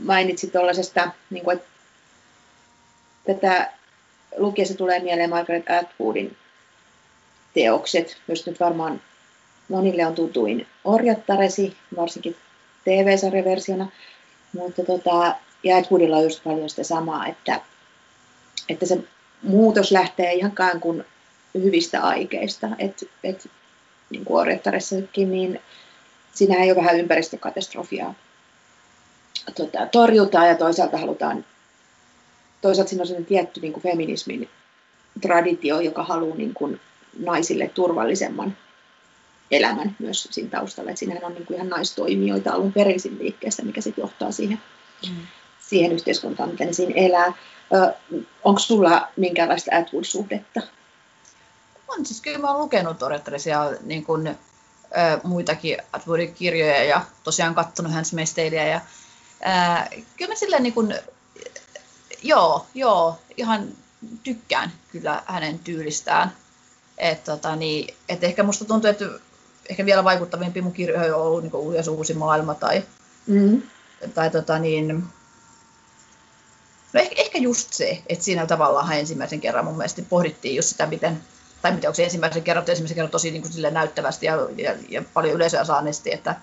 [0.00, 1.68] mainitsi tuollaisesta, niin kuin, että
[3.26, 3.72] tätä
[4.36, 6.36] lukiessa tulee mieleen Margaret Atwoodin
[7.54, 9.00] teokset, jos nyt varmaan
[9.68, 12.36] monille on tutuin Orjattaresi, varsinkin
[12.84, 13.88] TV-sarjaversiona,
[14.52, 17.60] mutta tota, ja Atwoodilla on just paljon sitä samaa, että
[18.68, 18.98] että se
[19.42, 21.04] muutos lähtee ihan kuin
[21.54, 22.68] hyvistä aikeista.
[22.78, 23.50] Et, et,
[24.10, 25.60] niin kuin Orjattaressakin, niin
[26.32, 28.14] siinähän jo vähän ympäristökatastrofia
[29.54, 31.44] tota, torjutaan ja toisaalta halutaan,
[32.60, 34.48] toisaalta siinä on sellainen tietty niin kuin feminismin
[35.20, 36.80] traditio, joka haluaa niin kuin
[37.18, 38.56] naisille turvallisemman
[39.50, 40.90] elämän myös siinä taustalla.
[40.90, 44.60] Et siinähän on niin kuin ihan naistoimijoita alun perin liikkeessä, mikä sitten johtaa siihen,
[45.08, 45.16] mm.
[45.60, 47.32] siihen yhteiskuntaan, mitä ne siinä elää.
[48.44, 50.60] Onko sulla minkäänlaista Atwood-suhdetta?
[51.88, 54.34] On, siis kyllä mä oon lukenut Orettaresia niin kuin, ö,
[55.22, 58.66] muitakin Atwoodin kirjoja ja tosiaan katsonut Hans Mesteilia.
[58.66, 58.80] Ja,
[59.42, 60.94] ää, kyllä mä silleen niin kuin,
[62.22, 63.68] joo, joo, ihan
[64.22, 66.32] tykkään kyllä hänen tyylistään.
[66.98, 69.04] Et, tota, niin, et ehkä musta tuntuu, että
[69.68, 72.82] ehkä vielä vaikuttavimpi mun kirjoja on ollut niin Uusi uusi maailma tai,
[73.26, 73.62] mm-hmm.
[74.14, 75.04] tai tota, niin,
[76.92, 80.86] No ehkä, ehkä just se, että siinä tavallaan ensimmäisen kerran mun mielestä pohdittiin just sitä,
[80.86, 81.20] miten,
[81.62, 85.02] tai miten onko se ensimmäisen kerran, ensimmäisen kerran tosi niin kuin näyttävästi ja, ja, ja,
[85.14, 86.36] paljon yleisöä saaneesti, että,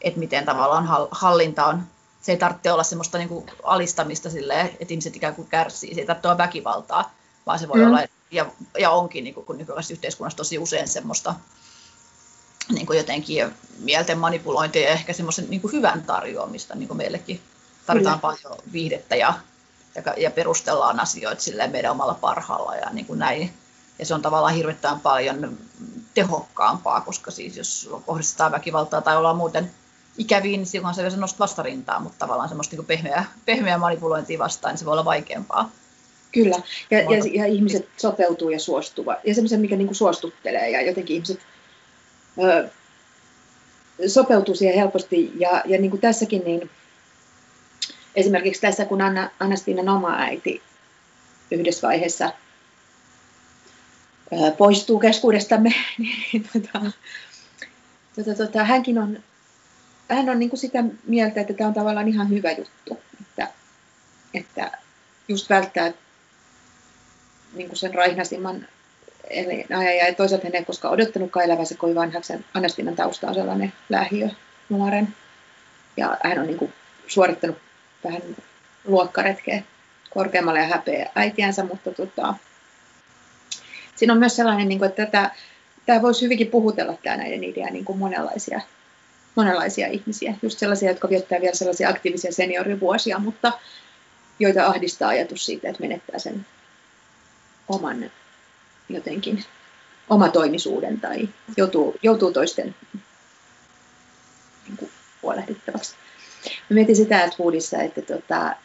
[0.00, 1.82] että miten tavallaan hallinta on,
[2.22, 6.00] se ei tarvitse olla semmoista niin kuin alistamista silleen, että ihmiset ikään kuin kärsii, se
[6.00, 7.14] ei tarvitse olla väkivaltaa,
[7.46, 7.86] vaan se voi mm.
[7.86, 8.00] olla,
[8.30, 8.46] ja,
[8.78, 11.34] ja onkin niin kuin, kun nykyisessä yhteiskunnassa tosi usein semmoista
[12.68, 17.40] niin kuin jotenkin mielten manipulointia ja ehkä semmoisen niin kuin hyvän tarjoamista, niin kuin meillekin
[17.86, 18.36] tarvitaan Kyllä.
[18.36, 19.34] paljon viihdettä ja
[19.94, 23.54] ja, ja perustellaan asioita sille meidän omalla parhaalla ja niin kuin näin.
[23.98, 25.58] Ja se on tavallaan hirvittävän paljon
[26.14, 29.70] tehokkaampaa, koska siis jos kohdistetaan väkivaltaa tai ollaan muuten
[30.18, 34.84] ikäviin, silloin se nostaa vastarintaa, mutta tavallaan semmoista niin pehmeä, pehmeä manipulointia vastaan, niin se
[34.84, 35.70] voi olla vaikeampaa.
[36.32, 36.56] Kyllä,
[36.90, 39.18] ja, ja, ja ihmiset sopeutuu ja suostuvat.
[39.24, 41.40] Ja semmoisen, mikä niin kuin suostuttelee, ja jotenkin ihmiset
[42.42, 42.68] ö,
[44.08, 45.32] sopeutuu siihen helposti.
[45.38, 46.70] Ja, ja niin kuin tässäkin, niin
[48.14, 50.62] esimerkiksi tässä, kun Anna, Annastiinan oma äiti
[51.50, 52.32] yhdessä vaiheessa
[54.58, 56.92] poistuu keskuudestamme, niin tota,
[58.16, 59.18] tota, tota, hänkin on,
[60.14, 63.48] hän on niin kuin sitä mieltä, että tämä on tavallaan ihan hyvä juttu, että,
[64.34, 64.78] että
[65.28, 65.92] just välttää
[67.54, 68.66] niin kuin sen raihnasimman
[69.30, 72.32] elinajan ja toisaalta hän ei koskaan odottanutkaan elävänsä kovin vanhaksi.
[72.54, 74.28] Anastinan tausta on sellainen lähiö
[74.68, 75.08] nuoren
[75.96, 76.72] ja hän on niin kuin
[77.06, 77.58] suorittanut
[78.04, 78.22] vähän
[78.84, 79.62] luokkaretkeä
[80.10, 82.34] korkeammalle ja häpeä äitiänsä, mutta tota,
[83.96, 85.30] siinä on myös sellainen, niin kuin, että tätä,
[85.86, 88.60] tämä voisi hyvinkin puhutella tämä näiden idea niin kuin monenlaisia,
[89.34, 93.52] monenlaisia ihmisiä, just sellaisia, jotka viettää vielä sellaisia aktiivisia seniorivuosia, mutta
[94.38, 96.46] joita ahdistaa ajatus siitä, että menettää sen
[97.68, 98.10] oman
[98.88, 99.44] jotenkin
[100.10, 102.74] omatoimisuuden tai joutuu, joutuu toisten
[104.66, 104.90] niin kuin,
[105.22, 105.94] huolehdittavaksi.
[106.70, 108.56] Mä mietin sitä, että Foodissa, että tota,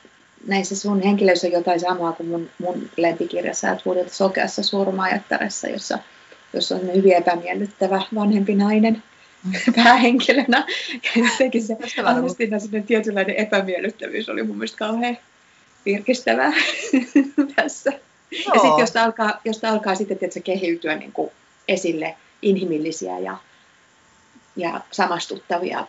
[0.47, 5.99] näissä sun henkilöissä on jotain samaa kuin mun, mun lempikirjassa, että vuodelta sokeassa surmaajattaressa, jossa,
[6.53, 9.03] jossa on hyvin epämiellyttävä vanhempi nainen.
[9.75, 10.65] päähenkilönä.
[11.15, 12.57] Jotenkin se Anastina
[12.87, 15.17] tietynlainen epämiellyttävyys oli mun mielestä kauhean
[15.85, 16.53] virkistävää
[17.55, 17.91] tässä.
[18.31, 18.53] Joo.
[18.53, 21.31] Ja sitten josta alkaa, josta alkaa sitten tietysti kehiytyä niin kuin
[21.67, 23.37] esille inhimillisiä ja,
[24.55, 25.87] ja samastuttavia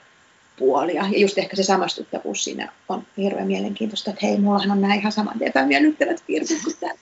[0.59, 1.05] puolia.
[1.13, 5.13] Ja just ehkä se samastuttavuus siinä on hirveän mielenkiintoista, että hei, mullahan on nämä ihan
[5.13, 7.01] samat epämiellyttävät piirteet kuin täällä.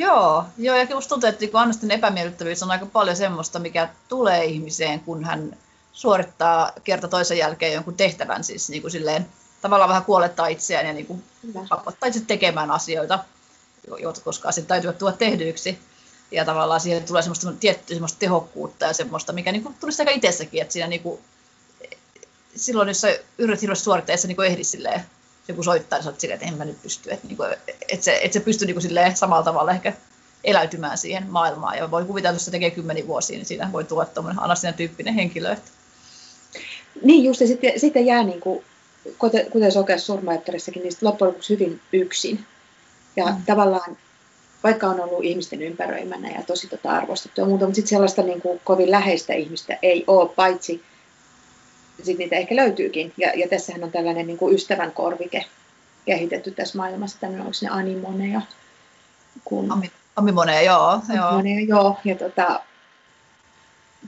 [0.00, 4.44] Joo, joo, ja musta tuntuu, että niin Annestin epämiellyttävyys on aika paljon semmoista, mikä tulee
[4.44, 5.56] ihmiseen, kun hän
[5.92, 9.26] suorittaa kerta toisen jälkeen jonkun tehtävän, siis niin kuin silleen,
[9.60, 11.24] tavallaan vähän kuolettaa itseään ja niin kuin
[11.68, 13.18] pakottaa itse tekemään asioita,
[14.00, 15.78] joita koskaan sitten täytyy tuoda tehdyiksi.
[16.30, 20.12] Ja tavallaan siihen tulee semmoista tiettyä semmoista tehokkuutta ja semmoista, mikä niin kuin tulisi aika
[20.12, 21.20] itsessäkin, että siinä niin kuin
[22.56, 25.04] silloin, jos sä yrität hirveästi suorittaa, et sä niin ehdi silleen,
[25.50, 27.10] joku soittaa, niin oot silleen, että en mä nyt pysty.
[27.10, 27.38] Että niin
[27.88, 29.92] et se, et se pysty niin silleen samalla tavalla ehkä
[30.44, 31.78] eläytymään siihen maailmaan.
[31.78, 34.74] Ja voi kuvitella, että jos se tekee kymmeni vuosia, niin siinä voi tulla tuommoinen Anastinen
[34.74, 35.52] tyyppinen henkilö.
[35.52, 35.70] Että...
[37.02, 38.64] Niin just, ja sitten, sitten jää niin kuin,
[39.50, 42.44] kuten sokeassa surmaajatterissakin, niin loppujen lopuksi hyvin yksin.
[43.16, 43.44] Ja mm.
[43.46, 43.96] tavallaan,
[44.62, 48.60] vaikka on ollut ihmisten ympäröimänä ja tosi tota arvostettua muuta, mutta sitten sellaista niin kuin,
[48.64, 50.82] kovin läheistä ihmistä ei ole, paitsi
[52.04, 53.12] sitten niitä ehkä löytyykin.
[53.16, 55.44] Ja, ja tässähän on tällainen niin kuin ystävän korvike
[56.04, 58.40] kehitetty tässä maailmassa, tämmöinen, onko ne animoneja?
[59.44, 59.72] Kun...
[59.72, 61.00] Ami, amimoneja, joo.
[61.08, 61.82] Amimoneja, joo.
[61.82, 61.98] joo.
[62.04, 62.60] Ja tota,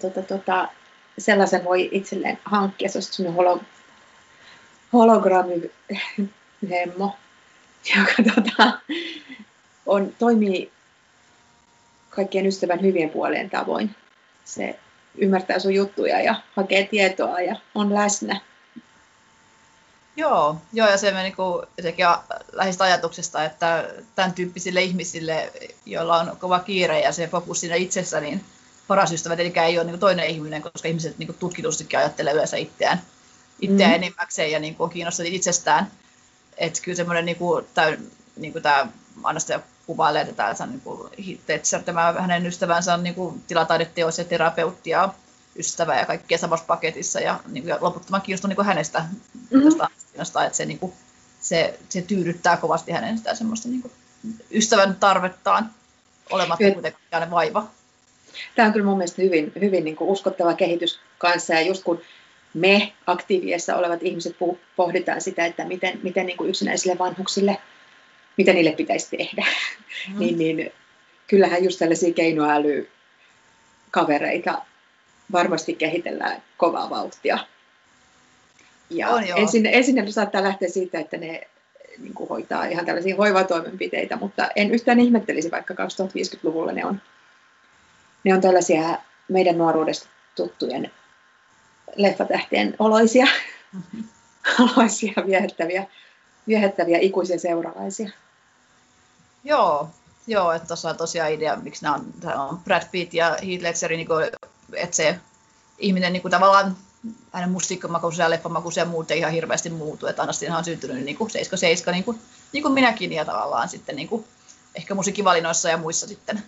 [0.00, 0.68] tota, tota,
[1.18, 3.60] sellaisen voi itselleen hankkia, se on semmoinen holo,
[6.70, 7.16] hemmo,
[7.96, 8.72] joka tota,
[9.86, 10.72] on, toimii
[12.10, 13.94] kaikkien ystävän hyvien puolien tavoin.
[14.44, 14.78] Se
[15.18, 18.40] ymmärtää sun juttuja ja hakee tietoa ja on läsnä.
[20.16, 22.06] Joo, joo ja se niin kuin, sekin
[22.52, 25.52] lähistä ajatuksesta, että tämän tyyppisille ihmisille,
[25.86, 28.44] joilla on kova kiire ja se fokus siinä itsessä, niin
[28.88, 32.56] paras ystävä tietenkään ei ole niin kuin toinen ihminen, koska ihmiset niin tutkitustikin ajattelee yleensä
[32.56, 33.02] itseään,
[33.60, 33.94] itseään mm.
[33.94, 35.90] enimmäkseen ja niin kuin on kiinnostunut itsestään.
[36.56, 37.96] Että kyllä semmoinen, niin kuin, tämä,
[38.36, 38.86] niin kuin tämä
[39.24, 41.10] Anastasia kuvailee tätä, että niin kuin
[41.46, 45.08] Tetzer, tämä hänen ystävänsä on niin kuin tilataideteos ja terapeutti ja
[45.58, 49.88] ystävä ja kaikkea samassa paketissa ja niin kuin, loputtoman kiinnostunut niin kuin hänestä, mm-hmm.
[50.16, 50.92] tästä että se, niin kuin,
[51.40, 53.92] se, se tyydyttää kovasti hänen sitä semmoista niin kuin,
[54.52, 55.70] ystävän tarvettaan
[56.30, 57.66] olematta kuitenkaan vaiva.
[58.54, 62.00] Tämä on kyllä mun mielestä hyvin, hyvin niin kuin uskottava kehitys kanssa ja just kun
[62.54, 64.36] me aktiiviessa olevat ihmiset
[64.76, 67.58] pohditaan sitä, että miten, miten niin kuin yksinäisille vanhuksille–
[68.36, 69.46] mitä niille pitäisi tehdä.
[70.08, 70.18] Mm.
[70.18, 70.72] niin, niin
[71.26, 74.62] kyllähän just tällaisia keinoälykavereita
[75.32, 77.38] varmasti kehitellään kovaa vauhtia.
[78.90, 81.46] Ja on, ensin, ensin ne saattaa lähteä siitä, että ne
[81.98, 87.00] niin kuin hoitaa ihan tällaisia hoivatoimenpiteitä, mutta en yhtään ihmettelisi, vaikka 2050-luvulla ne on,
[88.24, 90.90] ne on tällaisia meidän nuoruudesta tuttujen
[91.96, 93.26] leffatähtien oloisia,
[93.72, 94.04] mm-hmm.
[94.76, 95.86] oloisia viehättäviä,
[96.48, 98.10] viehättäviä ikuisia seuralaisia.
[99.44, 99.90] Joo,
[100.26, 103.90] joo että tuossa on tosiaan idea, miksi nämä on, on Brad Pitt ja Heath Ledger,
[103.90, 104.24] niin kuin,
[104.72, 105.18] että se
[105.78, 106.76] ihminen niin kuin tavallaan
[107.32, 108.40] hänen musiikkimakuusensa ja
[108.76, 110.06] ja muut ei ihan hirveästi muutu.
[110.06, 112.20] Että Anastina on syntynyt niin kuin 77, niin kuin,
[112.52, 114.24] niin kuin minäkin, ja tavallaan sitten niin kuin,
[114.74, 116.42] ehkä musiikkivalinnoissa ja muissa sitten.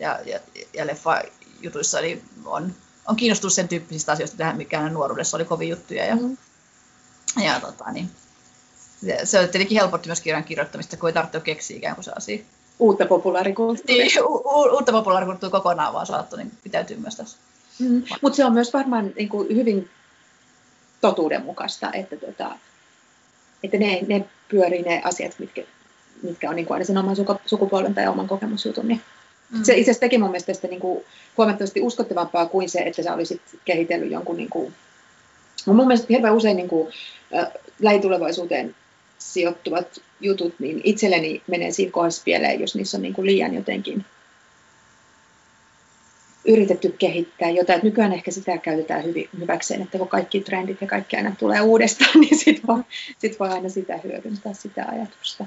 [0.00, 0.40] Ja, ja,
[0.74, 2.74] ja leffa-jutuissa niin on,
[3.06, 6.04] on kiinnostunut sen tyyppisistä asioista, tähän, mikä hänen nuoruudessa oli kovin juttuja.
[6.04, 6.36] Ja, mm.
[7.44, 8.10] ja tota, niin,
[9.24, 12.42] se on tietenkin helpotti myös kirjan kirjoittamista, kun ei tarvitse keksiä ikään kuin sellaisia
[12.78, 14.04] uutta populaarikulttuuria.
[14.04, 17.38] Niin, u- u- uutta populaarikulttuuria kokonaan vaan saattu, niin pitäytyy myös tässä.
[17.78, 18.02] Mm.
[18.22, 19.90] Mutta se on myös varmaan niin kuin hyvin
[21.00, 22.58] totuudenmukaista, että, tota,
[23.64, 25.62] että ne, ne pyörii ne asiat, mitkä,
[26.22, 28.88] mitkä on niin kuin aina sen oman sukupolven tai oman kokemusjutun.
[28.88, 29.00] Niin
[29.50, 29.62] mm.
[29.62, 31.04] Se itse asiassa teki mun mielestä sitä niin kuin
[31.36, 34.74] huomattavasti uskottavampaa kuin se, että sä olisit kehitellyt jonkun niin kuin,
[35.66, 36.92] mun mielestä hirveän usein niin kuin,
[37.36, 37.46] äh,
[37.80, 38.74] lähitulevaisuuteen
[39.22, 44.04] sijoittuvat jutut, niin itselleni menee siinä kohdassa pieleen, jos niissä on niin kuin liian jotenkin
[46.44, 47.76] yritetty kehittää jotain.
[47.76, 51.60] Et nykyään ehkä sitä käytetään hyvin, hyväkseen, että kun kaikki trendit ja kaikki aina tulee
[51.60, 52.82] uudestaan, niin sitten voi,
[53.18, 55.46] sit voi aina sitä hyödyntää, sitä ajatusta.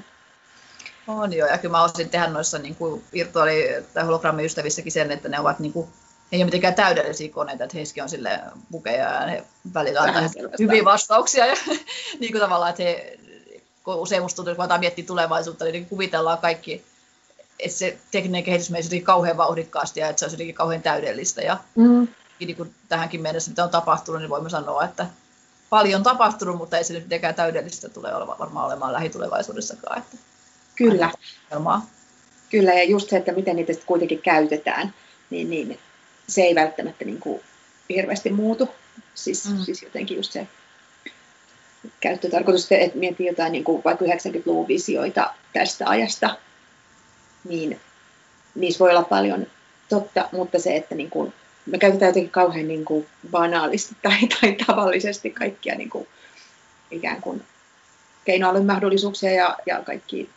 [1.06, 5.28] On joo, ja kyllä mä osin tehdä noissa niin kuin virtuaali- tai hologrammiystävissäkin sen, että
[5.28, 5.88] ne ovat niin kuin,
[6.32, 10.22] ei ole mitenkään täydellisiä koneita, että heissäkin on sille pukeja ja ne välillä antaa
[10.58, 11.46] hyviä vastauksia.
[11.46, 11.54] Ja,
[12.20, 13.18] niin kuin tavallaan, että he
[13.86, 16.84] kun usein musta tuntuu, kun miettiä tulevaisuutta, niin kuvitellaan kaikki,
[17.58, 21.42] että se tekninen kehitys menisi jotenkin kauhean vauhdikkaasti ja että se olisi jotenkin kauhean täydellistä.
[21.42, 22.08] Ja mm.
[22.40, 25.06] niin kuin tähänkin mennessä, mitä on tapahtunut, niin voimme sanoa, että
[25.70, 29.98] paljon tapahtunut, mutta ei se nyt mitenkään täydellistä tule oleva, varmaan olemaan lähitulevaisuudessakaan.
[29.98, 30.16] Että
[30.76, 31.10] Kyllä.
[32.50, 34.94] Kyllä, ja just se, että miten niitä sitten kuitenkin käytetään,
[35.30, 35.78] niin, niin
[36.28, 37.40] se ei välttämättä niin kuin
[37.88, 38.68] hirveästi muutu.
[39.14, 39.58] Siis, mm.
[39.58, 40.46] siis jotenkin just se
[42.00, 46.36] käyttötarkoitus, että miettii jotain niin kuin vaikka 90-luvun visioita tästä ajasta,
[47.48, 47.80] niin
[48.54, 49.46] niissä voi olla paljon
[49.88, 51.32] totta, mutta se, että niin kuin,
[51.66, 56.08] me käytetään jotenkin kauhean niin kuin banaalisti tai, tai tavallisesti kaikkia niin kuin,
[56.90, 57.42] ikään kuin
[58.24, 60.30] keinoälyn mahdollisuuksia ja, ja kaikki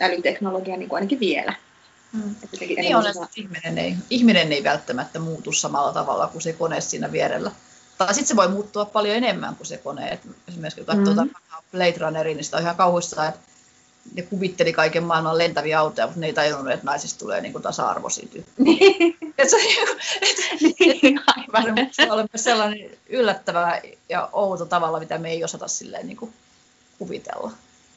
[0.00, 1.54] älyteknologia niin kuin ainakin vielä.
[2.12, 2.34] Mm.
[2.60, 7.12] niin on, että ihminen ei, ihminen ei välttämättä muutu samalla tavalla kuin se kone siinä
[7.12, 7.50] vierellä.
[7.98, 10.08] Tai sitten se voi muuttua paljon enemmän kuin se kone.
[10.08, 11.30] Et esimerkiksi kun katsoo mm-hmm.
[11.72, 13.40] Blade Runnerin, niin sitä on ihan kauhuissaan, että
[14.14, 17.62] ne kuvitteli kaiken maailman lentäviä autoja, mutta ne ei tajunnut, että naisista tulee niin kuin
[17.62, 18.28] tasa-arvoisia
[18.58, 19.16] Niin.
[19.38, 19.56] et se,
[20.22, 20.36] et,
[20.78, 21.88] niin, aivan.
[21.92, 26.32] se on myös sellainen yllättävä ja outo tavalla, mitä me ei osata silleen niin kuin
[26.98, 27.50] kuvitella.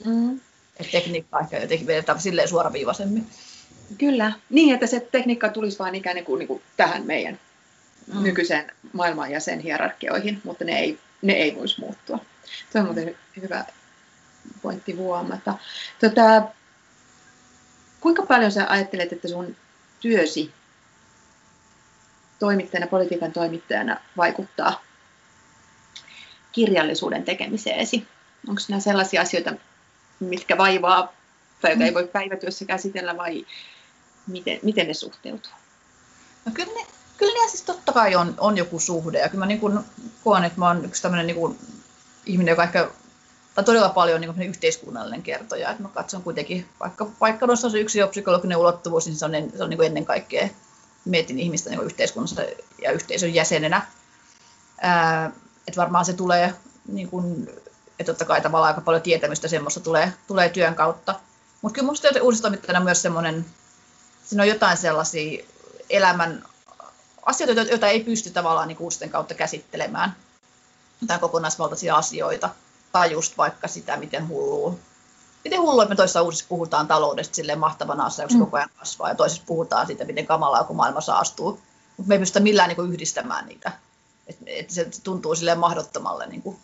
[0.05, 0.39] Mm.
[0.79, 3.27] Et tekniikka ehkä jotenkin vedetään silleen suoraviivaisemmin.
[3.97, 7.39] Kyllä, niin että se tekniikka tulisi vain ikään kuin, niin kuin tähän meidän
[8.13, 8.23] mm.
[8.23, 12.19] nykyiseen maailman ja sen hierarkioihin, mutta ne ei, ne ei voisi muuttua.
[12.71, 13.65] Tuo on muuten hyvä
[14.61, 15.57] pointti huomata.
[15.99, 16.43] Tota,
[17.99, 19.55] kuinka paljon sä ajattelet, että sun
[19.99, 20.53] työsi
[22.39, 24.83] toimittajana, politiikan toimittajana vaikuttaa
[26.51, 28.07] kirjallisuuden tekemiseesi?
[28.47, 29.53] Onko nämä sellaisia asioita,
[30.19, 31.13] mitkä vaivaa
[31.61, 33.45] tai joita ei voi päivätyössä käsitellä vai
[34.27, 35.51] miten, miten ne suhteutuu?
[36.45, 36.85] No kyllä ne,
[37.17, 39.79] kyllä ne siis totta kai on, on joku suhde ja kyllä mä niin kuin
[40.23, 41.59] koen, että mä oon yksi tämmöinen niin kuin
[42.25, 42.89] ihminen, joka ehkä
[43.57, 45.69] tai todella paljon niin kuin yhteiskunnallinen kertoja.
[45.69, 49.63] Että mä katson kuitenkin, vaikka, vaikka on se yksi psykologinen ulottuvuus, niin se on, se
[49.63, 50.49] on niin kuin ennen kaikkea
[51.05, 52.41] mietin ihmistä niin yhteiskunnassa
[52.81, 53.87] ja yhteisön jäsenenä.
[54.81, 55.31] Ää,
[55.77, 56.53] varmaan se tulee,
[56.87, 57.49] niin kuin,
[57.99, 61.15] että totta kai tavallaan aika paljon tietämystä semmoista tulee, tulee työn kautta.
[61.61, 63.45] Mutta kyllä minusta uutistoimittajana myös semmoinen,
[64.25, 65.45] siinä on jotain sellaisia
[65.89, 66.43] elämän
[67.27, 70.15] asioita, joita ei pysty tavallaan niin uusien kautta käsittelemään.
[71.01, 72.49] Jotain kokonaisvaltaisia asioita
[72.91, 74.75] tai just vaikka sitä, miten hullua
[75.43, 78.39] miten hullua, että me toisessa uusissa puhutaan taloudesta silleen mahtavana asiana, mm.
[78.39, 81.61] koko ajan kasvaa, ja toisessa puhutaan siitä, miten kamalaa, kun maailma saastuu.
[81.97, 83.71] Mutta me ei pystytä millään niin kuin, yhdistämään niitä.
[84.27, 86.57] Et, et se tuntuu silleen mahdottomalle niin kuin,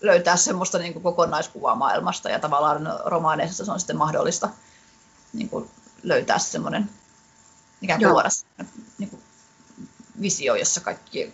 [0.00, 4.48] löytää semmoista niin kuin, kokonaiskuvaa maailmasta, ja tavallaan romaaneissa se on sitten mahdollista
[5.32, 5.70] niin kuin,
[6.02, 6.90] löytää semmoinen
[7.82, 8.28] ikään kuin luoda
[8.98, 9.22] niin kuin,
[10.20, 11.32] visio, jossa kaikki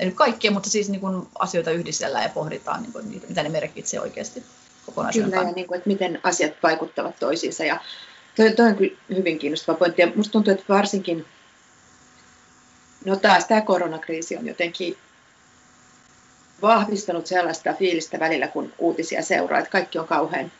[0.00, 3.48] ei nyt kaikkia, mutta siis niin kuin asioita yhdistellään ja pohditaan, niin kuin, mitä ne
[3.48, 4.44] merkitsee oikeasti
[4.86, 7.64] kokonaisuuden Kyllä, ja niin kuin, että miten asiat vaikuttavat toisiinsa.
[7.64, 7.80] Ja
[8.36, 10.02] toi, toi on kyllä hyvin kiinnostava pointti.
[10.02, 11.26] Ja musta tuntuu, että varsinkin,
[13.04, 14.96] no taas tämä koronakriisi on jotenkin
[16.62, 20.52] vahvistanut sellaista fiilistä välillä, kun uutisia seuraa, että kaikki on kauhean,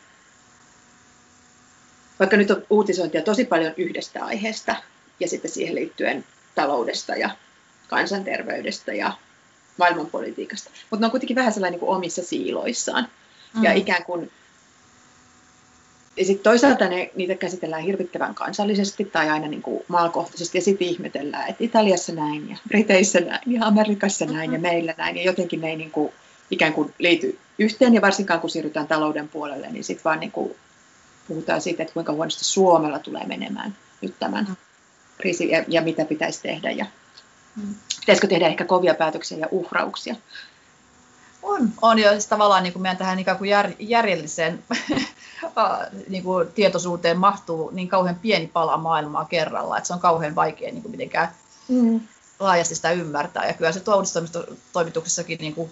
[2.18, 4.76] vaikka nyt on uutisointia tosi paljon yhdestä aiheesta,
[5.20, 6.24] ja sitten siihen liittyen
[6.58, 7.30] taloudesta ja
[7.88, 9.12] kansanterveydestä ja
[9.76, 10.70] maailmanpolitiikasta.
[10.90, 13.08] Mutta ne on kuitenkin vähän sellainen niin kuin omissa siiloissaan.
[13.54, 13.64] Mm.
[13.64, 14.30] Ja ikään kuin,
[16.16, 20.88] ja sitten toisaalta ne, niitä käsitellään hirvittävän kansallisesti tai aina niin kuin maakohtaisesti ja sitten
[20.88, 24.52] ihmetellään, että Italiassa näin ja Briteissä näin ja Amerikassa näin mm-hmm.
[24.52, 26.12] ja meillä näin ja jotenkin ne ei niin kuin,
[26.50, 30.54] ikään kuin liity yhteen ja varsinkaan kun siirrytään talouden puolelle, niin sitten vaan niin kuin
[31.28, 34.56] puhutaan siitä, että kuinka huonosti Suomella tulee menemään nyt tämän
[35.18, 36.86] kriisin ja, ja mitä pitäisi tehdä ja
[37.56, 37.74] mm.
[38.00, 40.14] pitäisikö tehdä ehkä kovia päätöksiä ja uhrauksia.
[41.42, 44.64] On, on jo siis tavallaan niin kuin meidän tähän ikään kuin jär, järjelliseen
[46.08, 50.72] niin kuin tietoisuuteen mahtuu niin kauhean pieni pala maailmaa kerralla, että se on kauhean vaikea
[50.72, 51.28] niin kuin mitenkään
[51.68, 52.00] mm.
[52.40, 53.46] laajasti sitä ymmärtää.
[53.46, 53.82] Ja kyllä se
[54.72, 55.70] toimituksessakin niin kuin,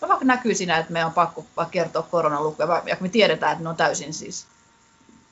[0.00, 3.76] vaikka näkyy siinä, että meidän on pakko kertoa koronalukuja, ja me tiedetään, että ne on
[3.76, 4.46] täysin siis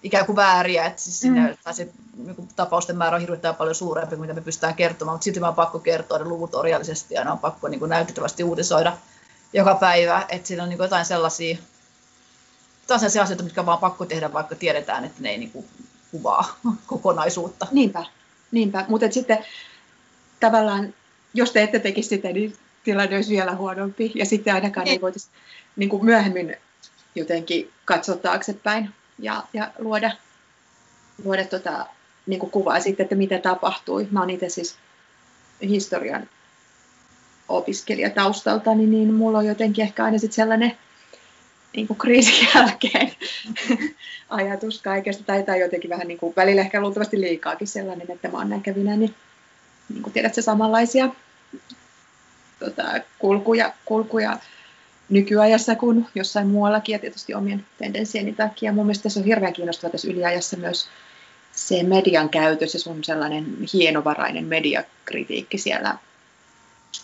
[0.02, 1.56] ikään kuin vääriä, että siis sinne, mm.
[1.64, 5.14] tai se niin kuin, tapausten määrä on hirvittävän paljon suurempi kuin mitä me pystytään kertomaan,
[5.14, 8.44] mutta silti on pakko kertoa ne luvut orjallisesti ja ne on pakko niin kuin, näytettävästi
[8.44, 8.96] uutisoida
[9.52, 11.56] joka päivä, että siinä on niin jotain sellaisia,
[12.82, 15.66] jotain sellaisia asioita, mitkä vaan pakko tehdä, vaikka tiedetään, että ne ei niin kuin
[16.10, 17.66] kuvaa kokonaisuutta.
[17.70, 18.04] Niinpä,
[18.50, 18.84] niinpä.
[18.88, 19.38] mutta sitten
[20.40, 20.94] tavallaan,
[21.34, 24.92] jos te ette tekisi sitä, niin tilanne olisi vielä huonompi, ja sitten ainakaan niin.
[24.92, 25.32] ei voitaisiin
[25.76, 26.56] niin kuin myöhemmin
[27.14, 30.10] jotenkin katsoa taaksepäin ja, ja luoda,
[31.24, 31.86] luoda tota,
[32.26, 34.08] niin kuin kuvaa sitten, että mitä tapahtui.
[34.10, 34.76] Mä oon itse siis
[35.62, 36.28] historian
[37.48, 40.76] opiskelijataustalta, niin, niin mulla on jotenkin ehkä aina sit sellainen
[41.76, 43.12] niin kuin kriisin jälkeen
[44.28, 48.38] ajatus kaikesta, tai, tai jotenkin vähän niin kuin, välillä ehkä luultavasti liikaakin sellainen, että mä
[48.38, 49.14] oon näkevinä, niin,
[49.88, 51.08] niin kuin tiedät, se samanlaisia
[52.58, 52.84] tota,
[53.18, 54.38] kulkuja, kulkuja
[55.08, 58.72] nykyajassa kuin jossain muuallakin ja tietysti omien tendenssieni takia.
[58.72, 60.88] Mun mielestä se on hirveän kiinnostavaa tässä yliajassa myös
[61.52, 65.98] se median käytös ja sun sellainen hienovarainen mediakritiikki siellä,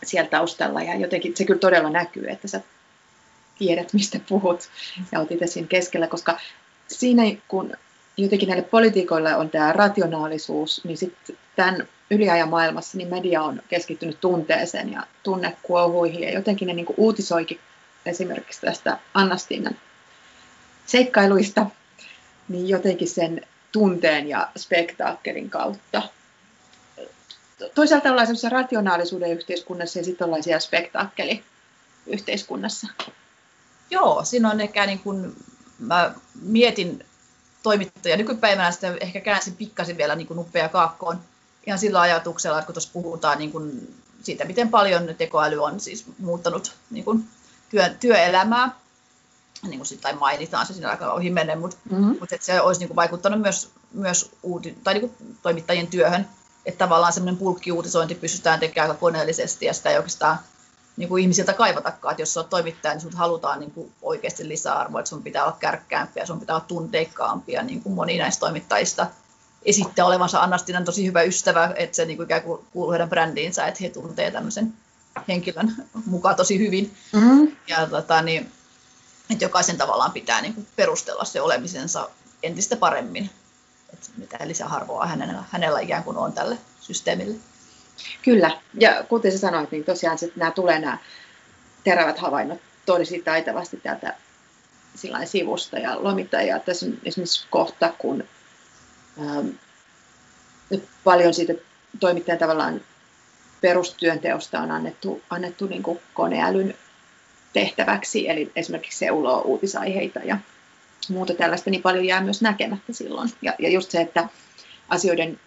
[0.05, 0.83] siellä taustalla.
[0.83, 2.61] Ja jotenkin se kyllä todella näkyy, että sä
[3.59, 4.69] tiedät, mistä puhut
[5.13, 6.39] ja otit itse siinä keskellä, koska
[6.89, 7.77] siinä kun
[8.17, 14.21] jotenkin näille poliitikoille on tämä rationaalisuus, niin sitten tämän yliajan maailmassa niin media on keskittynyt
[14.21, 17.61] tunteeseen ja tunnekuohuihin ja jotenkin ne niin uutisoikin
[18.07, 19.79] esimerkiksi tästä Annastiinan
[20.87, 21.67] seikkailuista,
[22.49, 26.03] niin jotenkin sen tunteen ja spektaakkelin kautta.
[27.75, 32.87] Toisaalta ollaan semmoisessa rationaalisuuden yhteiskunnassa ja sitten ollaan siellä spektaakkeliyhteiskunnassa.
[33.91, 35.37] Joo, siinä on ehkä niin kuin,
[35.79, 37.05] mä mietin
[37.63, 41.21] toimittaja nykypäivänä sitten ehkä käänsin pikkasen vielä niin kuin nuppea kaakkoon
[41.67, 46.07] ihan sillä ajatuksella, että kun tuossa puhutaan niin kuin siitä, miten paljon tekoäly on siis
[46.19, 47.29] muuttanut niin kuin
[47.73, 48.71] työ, työelämää,
[49.63, 52.17] niin kuin sitten mainitaan se siinä aika ohi menen, mutta, mm-hmm.
[52.23, 56.29] että se olisi niin kuin vaikuttanut myös, myös uuti, tai niin kuin toimittajien työhön,
[56.67, 60.39] että tavallaan semmoinen pulkkiuutisointi pystytään tekemään aika koneellisesti ja sitä ei oikeastaan
[60.97, 65.01] niin kuin ihmisiltä kaivatakaan, että jos olet toimittaja, niin sinut halutaan niin kuin oikeasti lisäarvoa,
[65.01, 69.07] että sun pitää olla kärkkäämpiä, sun pitää olla tunteikkaampia, niin kuin moni näistä toimittajista
[69.65, 73.67] esittää olevansa Annastinan tosi hyvä ystävä, että se niin kuin ikään kuin kuuluu heidän brändiinsä,
[73.67, 74.73] että he tuntee tämmöisen
[75.29, 75.75] henkilön
[76.07, 76.95] mukaan tosi hyvin.
[77.13, 77.57] Mm-hmm.
[77.69, 78.53] Ja tota, niin,
[79.31, 82.11] että jokaisen tavallaan pitää niin kuin perustella se olemisensa
[82.43, 83.31] entistä paremmin,
[83.93, 87.37] että mitä lisäharvoa hänellä, hänellä ikään kuin on tälle systeemille.
[88.23, 90.99] Kyllä, ja kuten sä sanoit, niin tosiaan että nämä tulee nämä
[91.85, 94.15] terävät havainnot tosi taitavasti täältä
[94.95, 96.59] sillain sivusta ja lomittajia.
[96.59, 98.25] Tässä on esimerkiksi kohta, kun
[99.19, 99.49] ähm,
[101.05, 101.53] paljon siitä
[102.01, 102.81] toimittajan tavallaan
[103.63, 106.75] perustyönteosta on annettu, annettu niin kuin koneälyn
[107.53, 110.37] tehtäväksi, eli esimerkiksi seuloo uutisaiheita ja
[111.09, 113.31] muuta tällaista, niin paljon jää myös näkemättä silloin.
[113.43, 114.29] Ja, ja just se, että
[114.89, 115.41] asioiden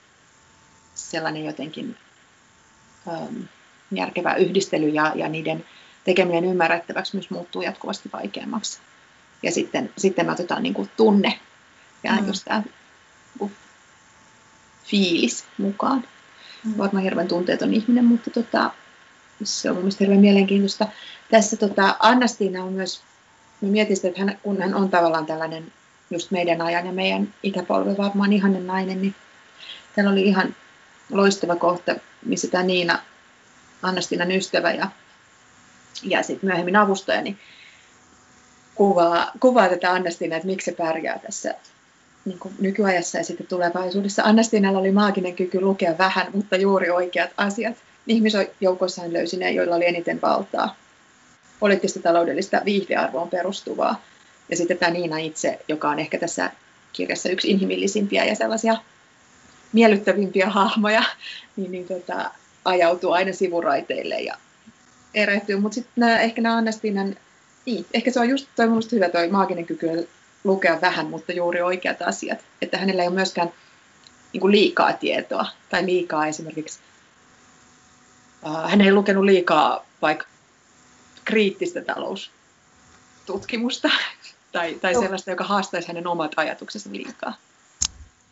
[0.96, 1.98] sellainen jotenkin
[3.08, 3.42] ähm,
[3.92, 5.66] järkevä yhdistely ja, ja niiden
[6.04, 8.80] tekeminen ymmärrettäväksi myös muuttuu jatkuvasti vaikeammaksi.
[9.44, 11.40] Ja sitten, sitten me otetaan niin kuin tunne
[12.04, 12.28] ja mm.
[12.28, 12.64] just tämä
[13.40, 13.52] niin
[14.84, 16.04] fiilis mukaan.
[16.78, 18.72] Varmaan hirveän tunteeton ihminen, mutta tota,
[19.44, 20.88] se on mielestäni hirveän mielenkiintoista.
[21.32, 23.02] Tässä tota, Annastiina on myös,
[23.62, 25.72] mä mietin sitä, että hän, kun hän on tavallaan tällainen
[26.10, 29.16] just meidän ajan ja meidän ikäpolven varmaan ihanen nainen, niin
[29.96, 30.56] täällä oli ihan
[31.12, 31.96] loistava kohta,
[32.26, 33.00] missä tämä Niina,
[33.82, 34.88] Annastinan ystävä ja,
[36.04, 37.40] ja sitten myöhemmin avustaja, niin
[38.76, 41.54] kuvaa, kuvaa tätä Annastina, että miksi se pärjää tässä
[42.26, 44.24] niin kuin nykyajassa ja sitten tulevaisuudessa.
[44.24, 47.76] Annastinalla oli maaginen kyky lukea vähän, mutta juuri oikeat asiat.
[48.08, 50.76] Ihmisjoukoissa hän löysi ne, joilla oli eniten valtaa.
[51.60, 54.02] Poliittista taloudellista viihdearvoon perustuvaa.
[54.50, 56.52] Ja sitten tämä Niina itse, joka on ehkä tässä
[56.94, 58.78] kirjassa yksi inhimillisimpiä ja sellaisia
[59.74, 61.04] miellyttävimpiä hahmoja,
[61.56, 62.32] niin, niin tota,
[62.66, 64.38] ajautuu aina sivuraiteille ja
[65.14, 65.60] erehtyy.
[65.60, 67.16] Mutta sitten ehkä nämä Annastinan,
[67.66, 70.08] niin, ehkä se on just toi hyvä toi maaginen kyky
[70.46, 72.40] lukea vähän, mutta juuri oikeat asiat.
[72.62, 73.54] Että hänellä ei ole myöskään
[74.34, 76.80] niin kuin liikaa tietoa tai liikaa esimerkiksi,
[78.46, 80.26] uh, hän ei lukenut liikaa vaikka
[81.26, 83.90] kriittistä taloustutkimusta
[84.52, 87.34] tai, tai sellaista, joka haastaisi hänen omat ajatuksensa liikaa.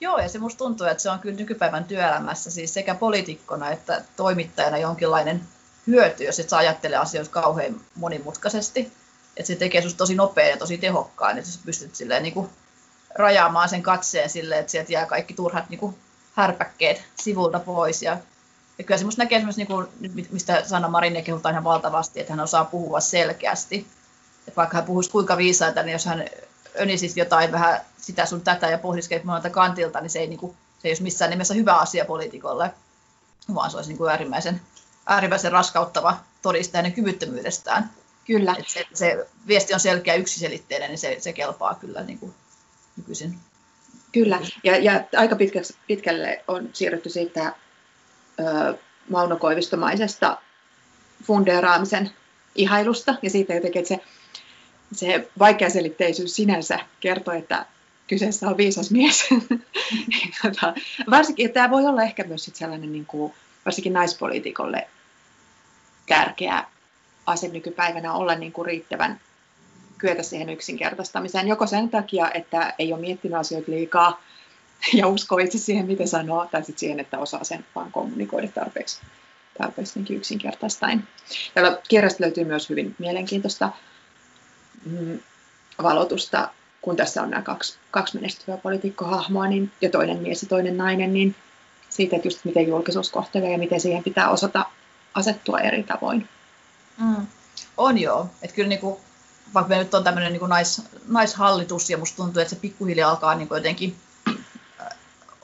[0.01, 4.01] Joo, ja se musta tuntuu, että se on kyllä nykypäivän työelämässä siis sekä poliitikkona että
[4.15, 5.41] toimittajana jonkinlainen
[5.87, 8.91] hyöty, jos et sä ajattele asioita kauhean monimutkaisesti.
[9.37, 12.49] Että se tekee susta tosi nopean ja tosi tehokkaan, että sä pystyt silleen niin kuin
[13.15, 15.95] rajaamaan sen katseen silleen, että sieltä jää kaikki turhat niin kuin
[16.35, 18.01] härpäkkeet sivulta pois.
[18.01, 18.17] Ja,
[18.77, 22.33] ja kyllä se musta näkee esimerkiksi, niin kuin, mistä Sanna Marin kehutaan ihan valtavasti, että
[22.33, 23.87] hän osaa puhua selkeästi.
[24.47, 26.25] Että vaikka hän puhuisi kuinka viisaita, niin jos hän
[26.79, 30.57] önisisi jotain vähän sitä sun tätä ja pohdiskelit monelta kantilta, niin se ei, niin kuin,
[30.81, 32.71] se ei olisi missään nimessä hyvä asia poliitikolle,
[33.53, 34.61] vaan se olisi niin kuin äärimmäisen,
[35.05, 37.89] äärimmäisen raskauttava todiste hänen kyvyttömyydestään.
[38.25, 38.55] Kyllä.
[38.59, 42.33] Et se, se viesti on selkeä yksiselitteinen, niin se, se kelpaa kyllä niin kuin
[42.97, 43.37] nykyisin.
[44.11, 47.53] Kyllä, ja, ja aika pitkälle, pitkälle on siirrytty siitä
[48.39, 48.77] ö,
[49.09, 50.37] Mauno Koivistomaisesta
[51.23, 52.11] fundeeraamisen
[52.55, 54.01] ihailusta ja siitä jotenkin, että se
[54.95, 57.65] se vaikeaselitteisyys sinänsä kertoo, että
[58.07, 59.29] kyseessä on viisas mies.
[60.41, 60.73] tota,
[61.09, 63.33] varsinkin, että tämä voi olla ehkä myös sit sellainen niin kuin,
[63.65, 64.87] varsinkin naispoliitikolle
[66.07, 66.65] tärkeä
[67.25, 69.21] ase nykypäivänä olla niin kuin riittävän
[69.97, 74.21] kyetä siihen yksinkertaistamiseen, joko sen takia, että ei ole miettinyt asioita liikaa
[74.93, 79.01] ja uskoo itse siihen, mitä sanoo, tai sitten siihen, että osaa sen vaan kommunikoida tarpeeksi
[79.57, 81.03] tarpeeksi yksinkertaistain.
[81.53, 83.71] Täällä kirjasta löytyy myös hyvin mielenkiintoista
[84.85, 85.19] mm,
[85.83, 86.49] valotusta,
[86.81, 91.13] kun tässä on nämä kaksi, kaksi menestyvää poliitikkohahmoa niin, ja toinen mies ja toinen nainen,
[91.13, 91.35] niin
[91.89, 94.65] siitä, että just miten julkisuus kohtelee ja miten siihen pitää osata
[95.13, 96.29] asettua eri tavoin.
[96.97, 97.27] Mm.
[97.77, 98.29] On joo.
[98.41, 99.01] Että kyllä niinku,
[99.53, 103.35] vaikka me nyt on tämmöinen niinku nais, naishallitus ja musta tuntuu, että se pikkuhiljaa alkaa
[103.35, 103.95] niinku jotenkin
[104.27, 104.87] äh,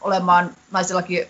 [0.02, 1.28] olemaan naisillakin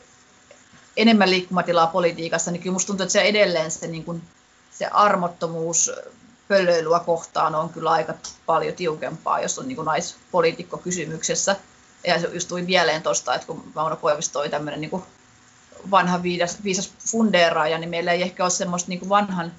[0.98, 4.22] enemmän liikkumatilaa politiikassa, niin kyllä musta tuntuu, että se edelleen se, niin kuin,
[4.72, 5.92] se armottomuus
[6.48, 8.14] pöllöilyä kohtaan on kyllä aika
[8.46, 11.56] paljon tiukempaa, jos on niin naispoliitikko kysymyksessä.
[12.08, 15.04] Ja se just tuli mieleen tuosta, että kun Mauno Koivisto oli tämmöinen niin
[15.92, 19.52] vanha viisas, viisas fundeeraaja, niin meillä ei ehkä ole semmoista niin vanhan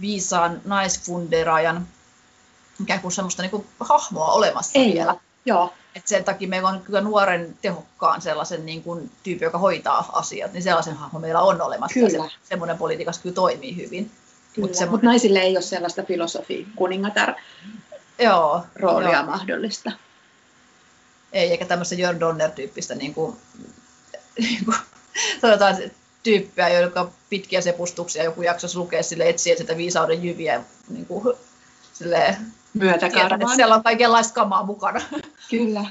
[0.00, 1.88] viisaan naisfundeeraajan
[2.82, 5.14] ikään kuin semmoista niin kuin hahmoa olemassa ei vielä.
[5.44, 5.72] Joo.
[5.94, 10.52] Et sen takia meillä on kyllä nuoren tehokkaan sellaisen niin kuin tyyppi, joka hoitaa asiat,
[10.52, 11.94] niin sellaisen hahmo meillä on olemassa.
[11.94, 12.28] Kyllä.
[12.28, 14.10] Se, semmoinen politiikassa kyllä toimii hyvin.
[14.56, 14.90] Mutta semmoinen...
[14.90, 17.34] Mut naisille ei ole sellaista filosofi kuningatar
[18.18, 19.26] joo, roolia joo.
[19.26, 19.92] mahdollista.
[21.32, 23.36] Ei, eikä tämmöistä Jörn Donner-tyyppistä niin kuin,
[24.38, 24.76] niin kuin,
[25.40, 25.76] sanotaan,
[26.26, 31.36] tyyppiä, joka pitkiä sepustuksia joku jaksoisi lukea sille etsiä sitä viisauden jyviä niin kuin,
[31.92, 32.36] silleen,
[32.74, 33.42] myötäkarvaan.
[33.42, 35.00] Että siellä on kaikenlaista kamaa mukana.
[35.50, 35.84] Kyllä.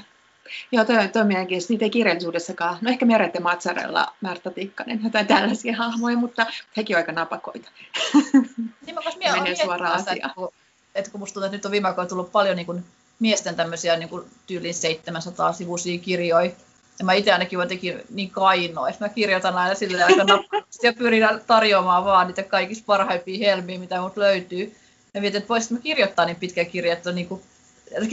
[0.72, 1.72] Joo, toi, toi mielenkiintoista.
[1.72, 2.78] Niitä ei kirjallisuudessakaan.
[2.80, 7.70] No ehkä Merette Matsarella, Märta Tikkanen, jotain tällaisia hahmoja, mutta hekin on aika napakoita.
[8.86, 9.00] Niin mä
[9.40, 10.16] menee suoraan asiaan.
[10.16, 10.52] Että kun,
[10.94, 12.84] että kun musta tuntuu, että nyt on viime aikoina tullut paljon niin kuin
[13.18, 16.50] miesten tämmöisiä niin kuin tyyliin 700 sivuisia kirjoja,
[16.98, 20.92] ja mä itse ainakin jotenkin niin kainoa, että mä kirjoitan aina sille aika napakasti ja
[20.92, 24.76] pyrin tarjoamaan vaan niitä kaikista parhaimpia helmiä, mitä mut löytyy.
[25.14, 27.42] Ja mietin, että voisin mä kirjoittaa niin pitkä kirja, että on niin kuin,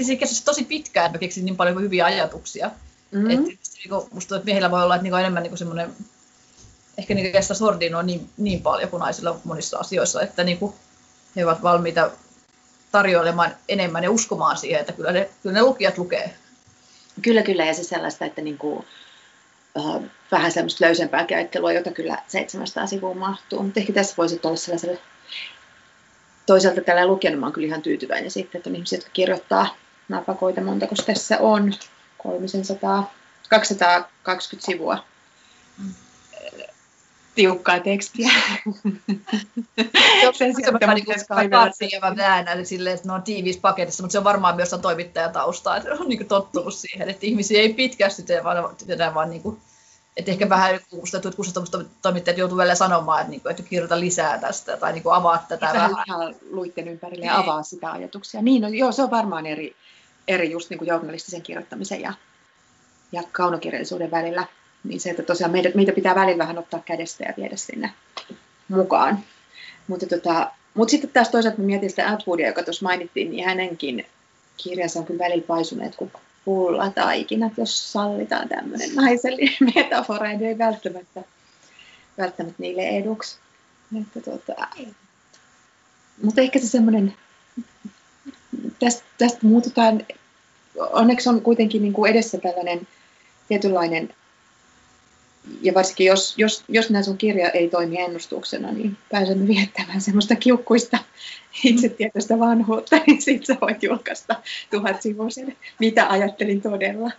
[0.04, 2.72] se kesti tosi pitkään, että mä keksin niin paljon hyviä ajatuksia.
[3.12, 3.30] Mm-hmm.
[3.30, 5.94] Että, niin kuin, musta tuntuu, että miehillä voi olla että niin enemmän niin semmoinen,
[6.98, 10.74] ehkä niin kestä sordin on niin, niin paljon kuin naisilla monissa asioissa, että niin kuin,
[11.36, 12.12] he ovat valmiita
[12.92, 16.34] tarjoilemaan enemmän ja uskomaan siihen, että kyllä ne, kyllä ne lukijat lukee.
[17.22, 18.86] Kyllä, kyllä, ja se sellaista, että niin kuin,
[19.76, 24.56] uh, vähän semmoista löysempää käyttelua, jota kyllä 700 sivua mahtuu, mutta ehkä tässä voisi olla
[24.56, 25.00] sellaiselle
[26.46, 29.76] toisaalta tällä lukijana mä oon kyllä ihan tyytyväinen sitten, että on ihmisiä, jotka kirjoittaa
[30.10, 31.74] napakoita monta, koska tässä on
[32.18, 33.14] 300,
[33.50, 35.13] 220 sivua.
[37.36, 38.32] Tiukkaa tekstiä.
[40.34, 44.18] Sen sijaan, että niin ja mä väännän silleen, että ne on tiiviissä paketissa, mutta se
[44.18, 48.76] on varmaan myös toimittajataustaa, että on niin tottunut siihen, että ihmisiä ei pitkästi tee, vaan,
[49.14, 49.62] vaan niin kuin
[50.18, 54.38] että ehkä vähän musta tuntuu, että toimittajat joutuu vielä sanomaan, että, niinku, että kirjoita lisää
[54.38, 55.92] tästä tai niin kuin avaa tätä vähän.
[55.92, 57.44] Vähän luitten ympärille ja niin.
[57.44, 58.42] avaa sitä ajatuksia.
[58.42, 59.76] Niin, no, joo, se on varmaan eri,
[60.28, 62.14] eri just niin kuin journalistisen kirjoittamisen ja,
[63.12, 64.48] ja kaunokirjallisuuden välillä.
[64.84, 67.92] Niin se, että tosiaan meitä, meitä pitää välillä vähän ottaa kädestä ja viedä sinne
[68.70, 69.20] mukaan.
[69.88, 74.06] Mutta tota, mut sitten taas toisaalta mietin sitä Atwoodia, joka tuossa mainittiin, niin hänenkin
[74.58, 76.12] kirjansa on kyllä välillä paisuneet kuin
[76.46, 81.24] pullataikinat, jos sallitaan tämmöinen naisellinen metafora, niin ei välttämättä,
[82.18, 83.38] välttämättä niille eduksi.
[84.02, 84.68] Että tuota,
[86.24, 87.14] mutta ehkä se semmoinen,
[88.80, 90.06] tästä, tästä muututaan,
[90.78, 92.88] onneksi on kuitenkin niin kuin edessä tällainen
[93.48, 94.16] tietynlainen,
[95.62, 100.36] ja varsinkin jos, jos, jos nämä sun kirja ei toimi ennustuksena, niin pääsemme viettämään semmoista
[100.36, 100.98] kiukkuista
[101.64, 104.36] itsetietoista vanhuutta, niin sitten sä voit julkaista
[104.72, 107.12] tuhat sivuisen, mitä ajattelin todella.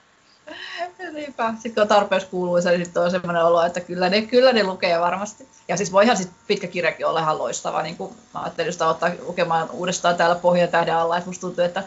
[1.12, 1.52] Niinpä.
[1.52, 4.64] Sitten kun on tarpeeksi kuuluisa, niin sitten on sellainen olo, että kyllä ne, kyllä ne
[4.64, 5.48] lukee varmasti.
[5.68, 7.82] Ja siis voihan sitten pitkä kirjakin olla ihan loistava.
[7.82, 11.16] Niin kuin mä ajattelin sitä ottaa lukemaan uudestaan täällä Pohjan tähden alla.
[11.16, 11.82] Että musta tuntuu, että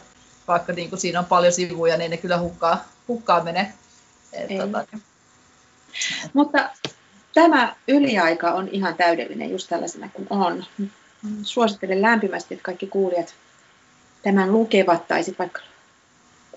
[0.47, 3.73] vaikka niin kuin siinä on paljon sivuja, niin ne kyllä hukkaa, hukkaa menee.
[4.57, 4.97] Tota.
[6.33, 6.69] Mutta
[7.33, 10.65] tämä yliaika on ihan täydellinen just tällaisena kuin on.
[11.43, 13.35] Suosittelen lämpimästi, että kaikki kuulijat
[14.23, 15.61] tämän lukevat tai sitten vaikka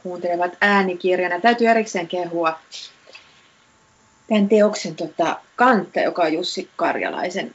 [0.03, 1.41] kuuntelevat äänikirjana.
[1.41, 2.59] Täytyy erikseen kehua
[4.29, 7.53] tämän teoksen tota, kantta, joka on Jussi Karjalaisen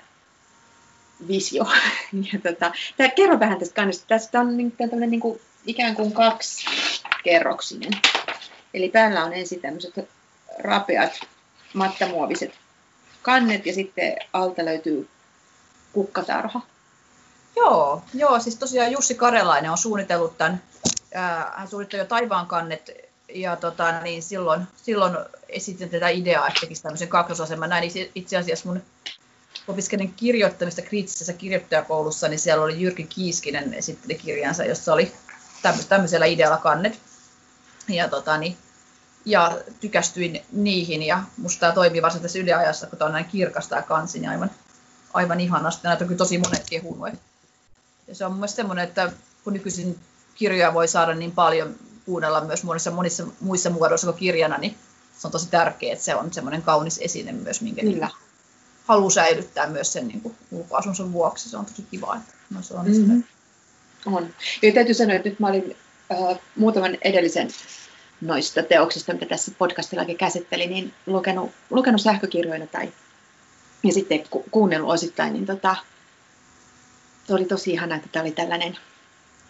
[1.28, 1.66] visio.
[2.34, 4.06] ja, tota, tää, kerro vähän tästä kannesta.
[4.08, 6.66] Tästä on niin, tämmöinen niin kuin, ikään kuin kaksi
[7.24, 7.92] kerroksinen.
[8.74, 10.10] Eli päällä on ensin tämmöiset
[10.60, 11.12] rapeat
[11.76, 12.52] mattamuoviset
[13.22, 15.10] kannet ja sitten alta löytyy
[15.94, 16.62] kukkatarha.
[17.56, 20.62] Joo, joo, siis tosiaan Jussi Karelainen on suunnitellut tämän,
[21.54, 22.92] hän suunnitteli jo taivaan kannet
[23.34, 25.18] ja tota, niin silloin, silloin
[25.50, 27.70] esitin tätä ideaa, että tekisi tämmöisen kaksosaseman.
[27.70, 28.82] Näin itse asiassa mun
[29.68, 35.12] opiskelin kirjoittamista kriittisessä kirjoittajakoulussa, niin siellä oli Jyrki Kiiskinen esitteli kirjansa, jossa oli
[35.90, 37.00] tämmöisellä idealla kannet.
[37.88, 38.58] Ja, tota, niin,
[39.26, 43.76] ja tykästyin niihin ja musta tämä toimii varsin tässä yliajassa, kun tämä on näin kirkasta
[43.76, 44.52] ja kansi, niin aivan
[45.16, 45.82] aivan ihanasti.
[45.84, 47.14] Näitä on kyllä tosi monet kehunut.
[48.08, 49.12] Ja se on mun mielestä semmoinen, että
[49.44, 50.00] kun nykyisin
[50.36, 54.78] kirjoja voi saada niin paljon kuunnella myös monissa, monissa muissa muodoissa kuin kirjana, niin
[55.18, 58.10] se on tosi tärkeää, että se on semmoinen kaunis esine myös, minkä Kyllä.
[58.86, 61.50] haluaa säilyttää myös sen niin kuin ulkoasunsa vuoksi.
[61.50, 63.24] Se on tosi kiva, että no, se on mm-hmm.
[64.06, 64.30] On.
[64.62, 65.78] Ja täytyy sanoa, että nyt mä olin
[66.12, 67.50] äh, muutaman edellisen
[68.22, 72.94] noista teoksista, mitä tässä podcastillakin käsitteli, niin lukenut, lukenut sähkökirjoina tai
[73.84, 75.76] ja sitten ku, kuunnellut osittain, niin tota,
[77.28, 78.78] se oli tosi ihana, että tämä oli tällainen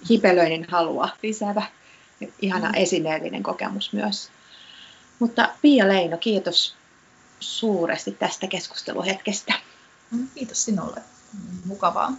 [0.09, 1.63] hipelöinen halua lisäävä,
[2.41, 2.75] ihana mm.
[2.75, 4.29] esineellinen kokemus myös.
[5.19, 6.75] Mutta Pia Leino, kiitos
[7.39, 9.53] suuresti tästä keskusteluhetkestä.
[10.11, 11.01] Mm, kiitos sinulle.
[11.65, 12.13] Mukavaa.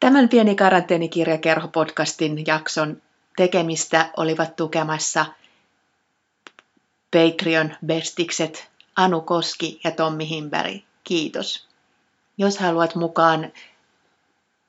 [0.00, 3.02] Tämän pieni karanteenikirjakerho-podcastin jakson
[3.36, 5.26] tekemistä olivat tukemassa
[7.10, 10.82] Patreon bestikset Anu Koski ja Tommi Himberg.
[11.04, 11.68] Kiitos.
[12.38, 13.52] Jos haluat mukaan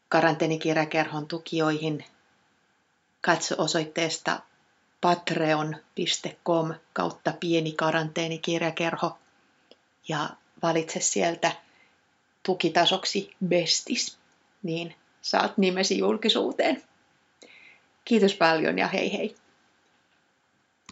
[0.10, 2.06] karanteenikirjakerhon tukijoihin,
[3.22, 4.40] katso osoitteesta
[5.02, 9.18] patreon.com kautta pieni karanteenikirjakerho
[10.08, 10.30] ja
[10.62, 11.52] valitse sieltä
[12.44, 14.18] tukitasoksi bestis,
[14.64, 16.84] niin saat nimesi julkisuuteen.
[18.08, 19.36] Kiitos paljon ja hei hei!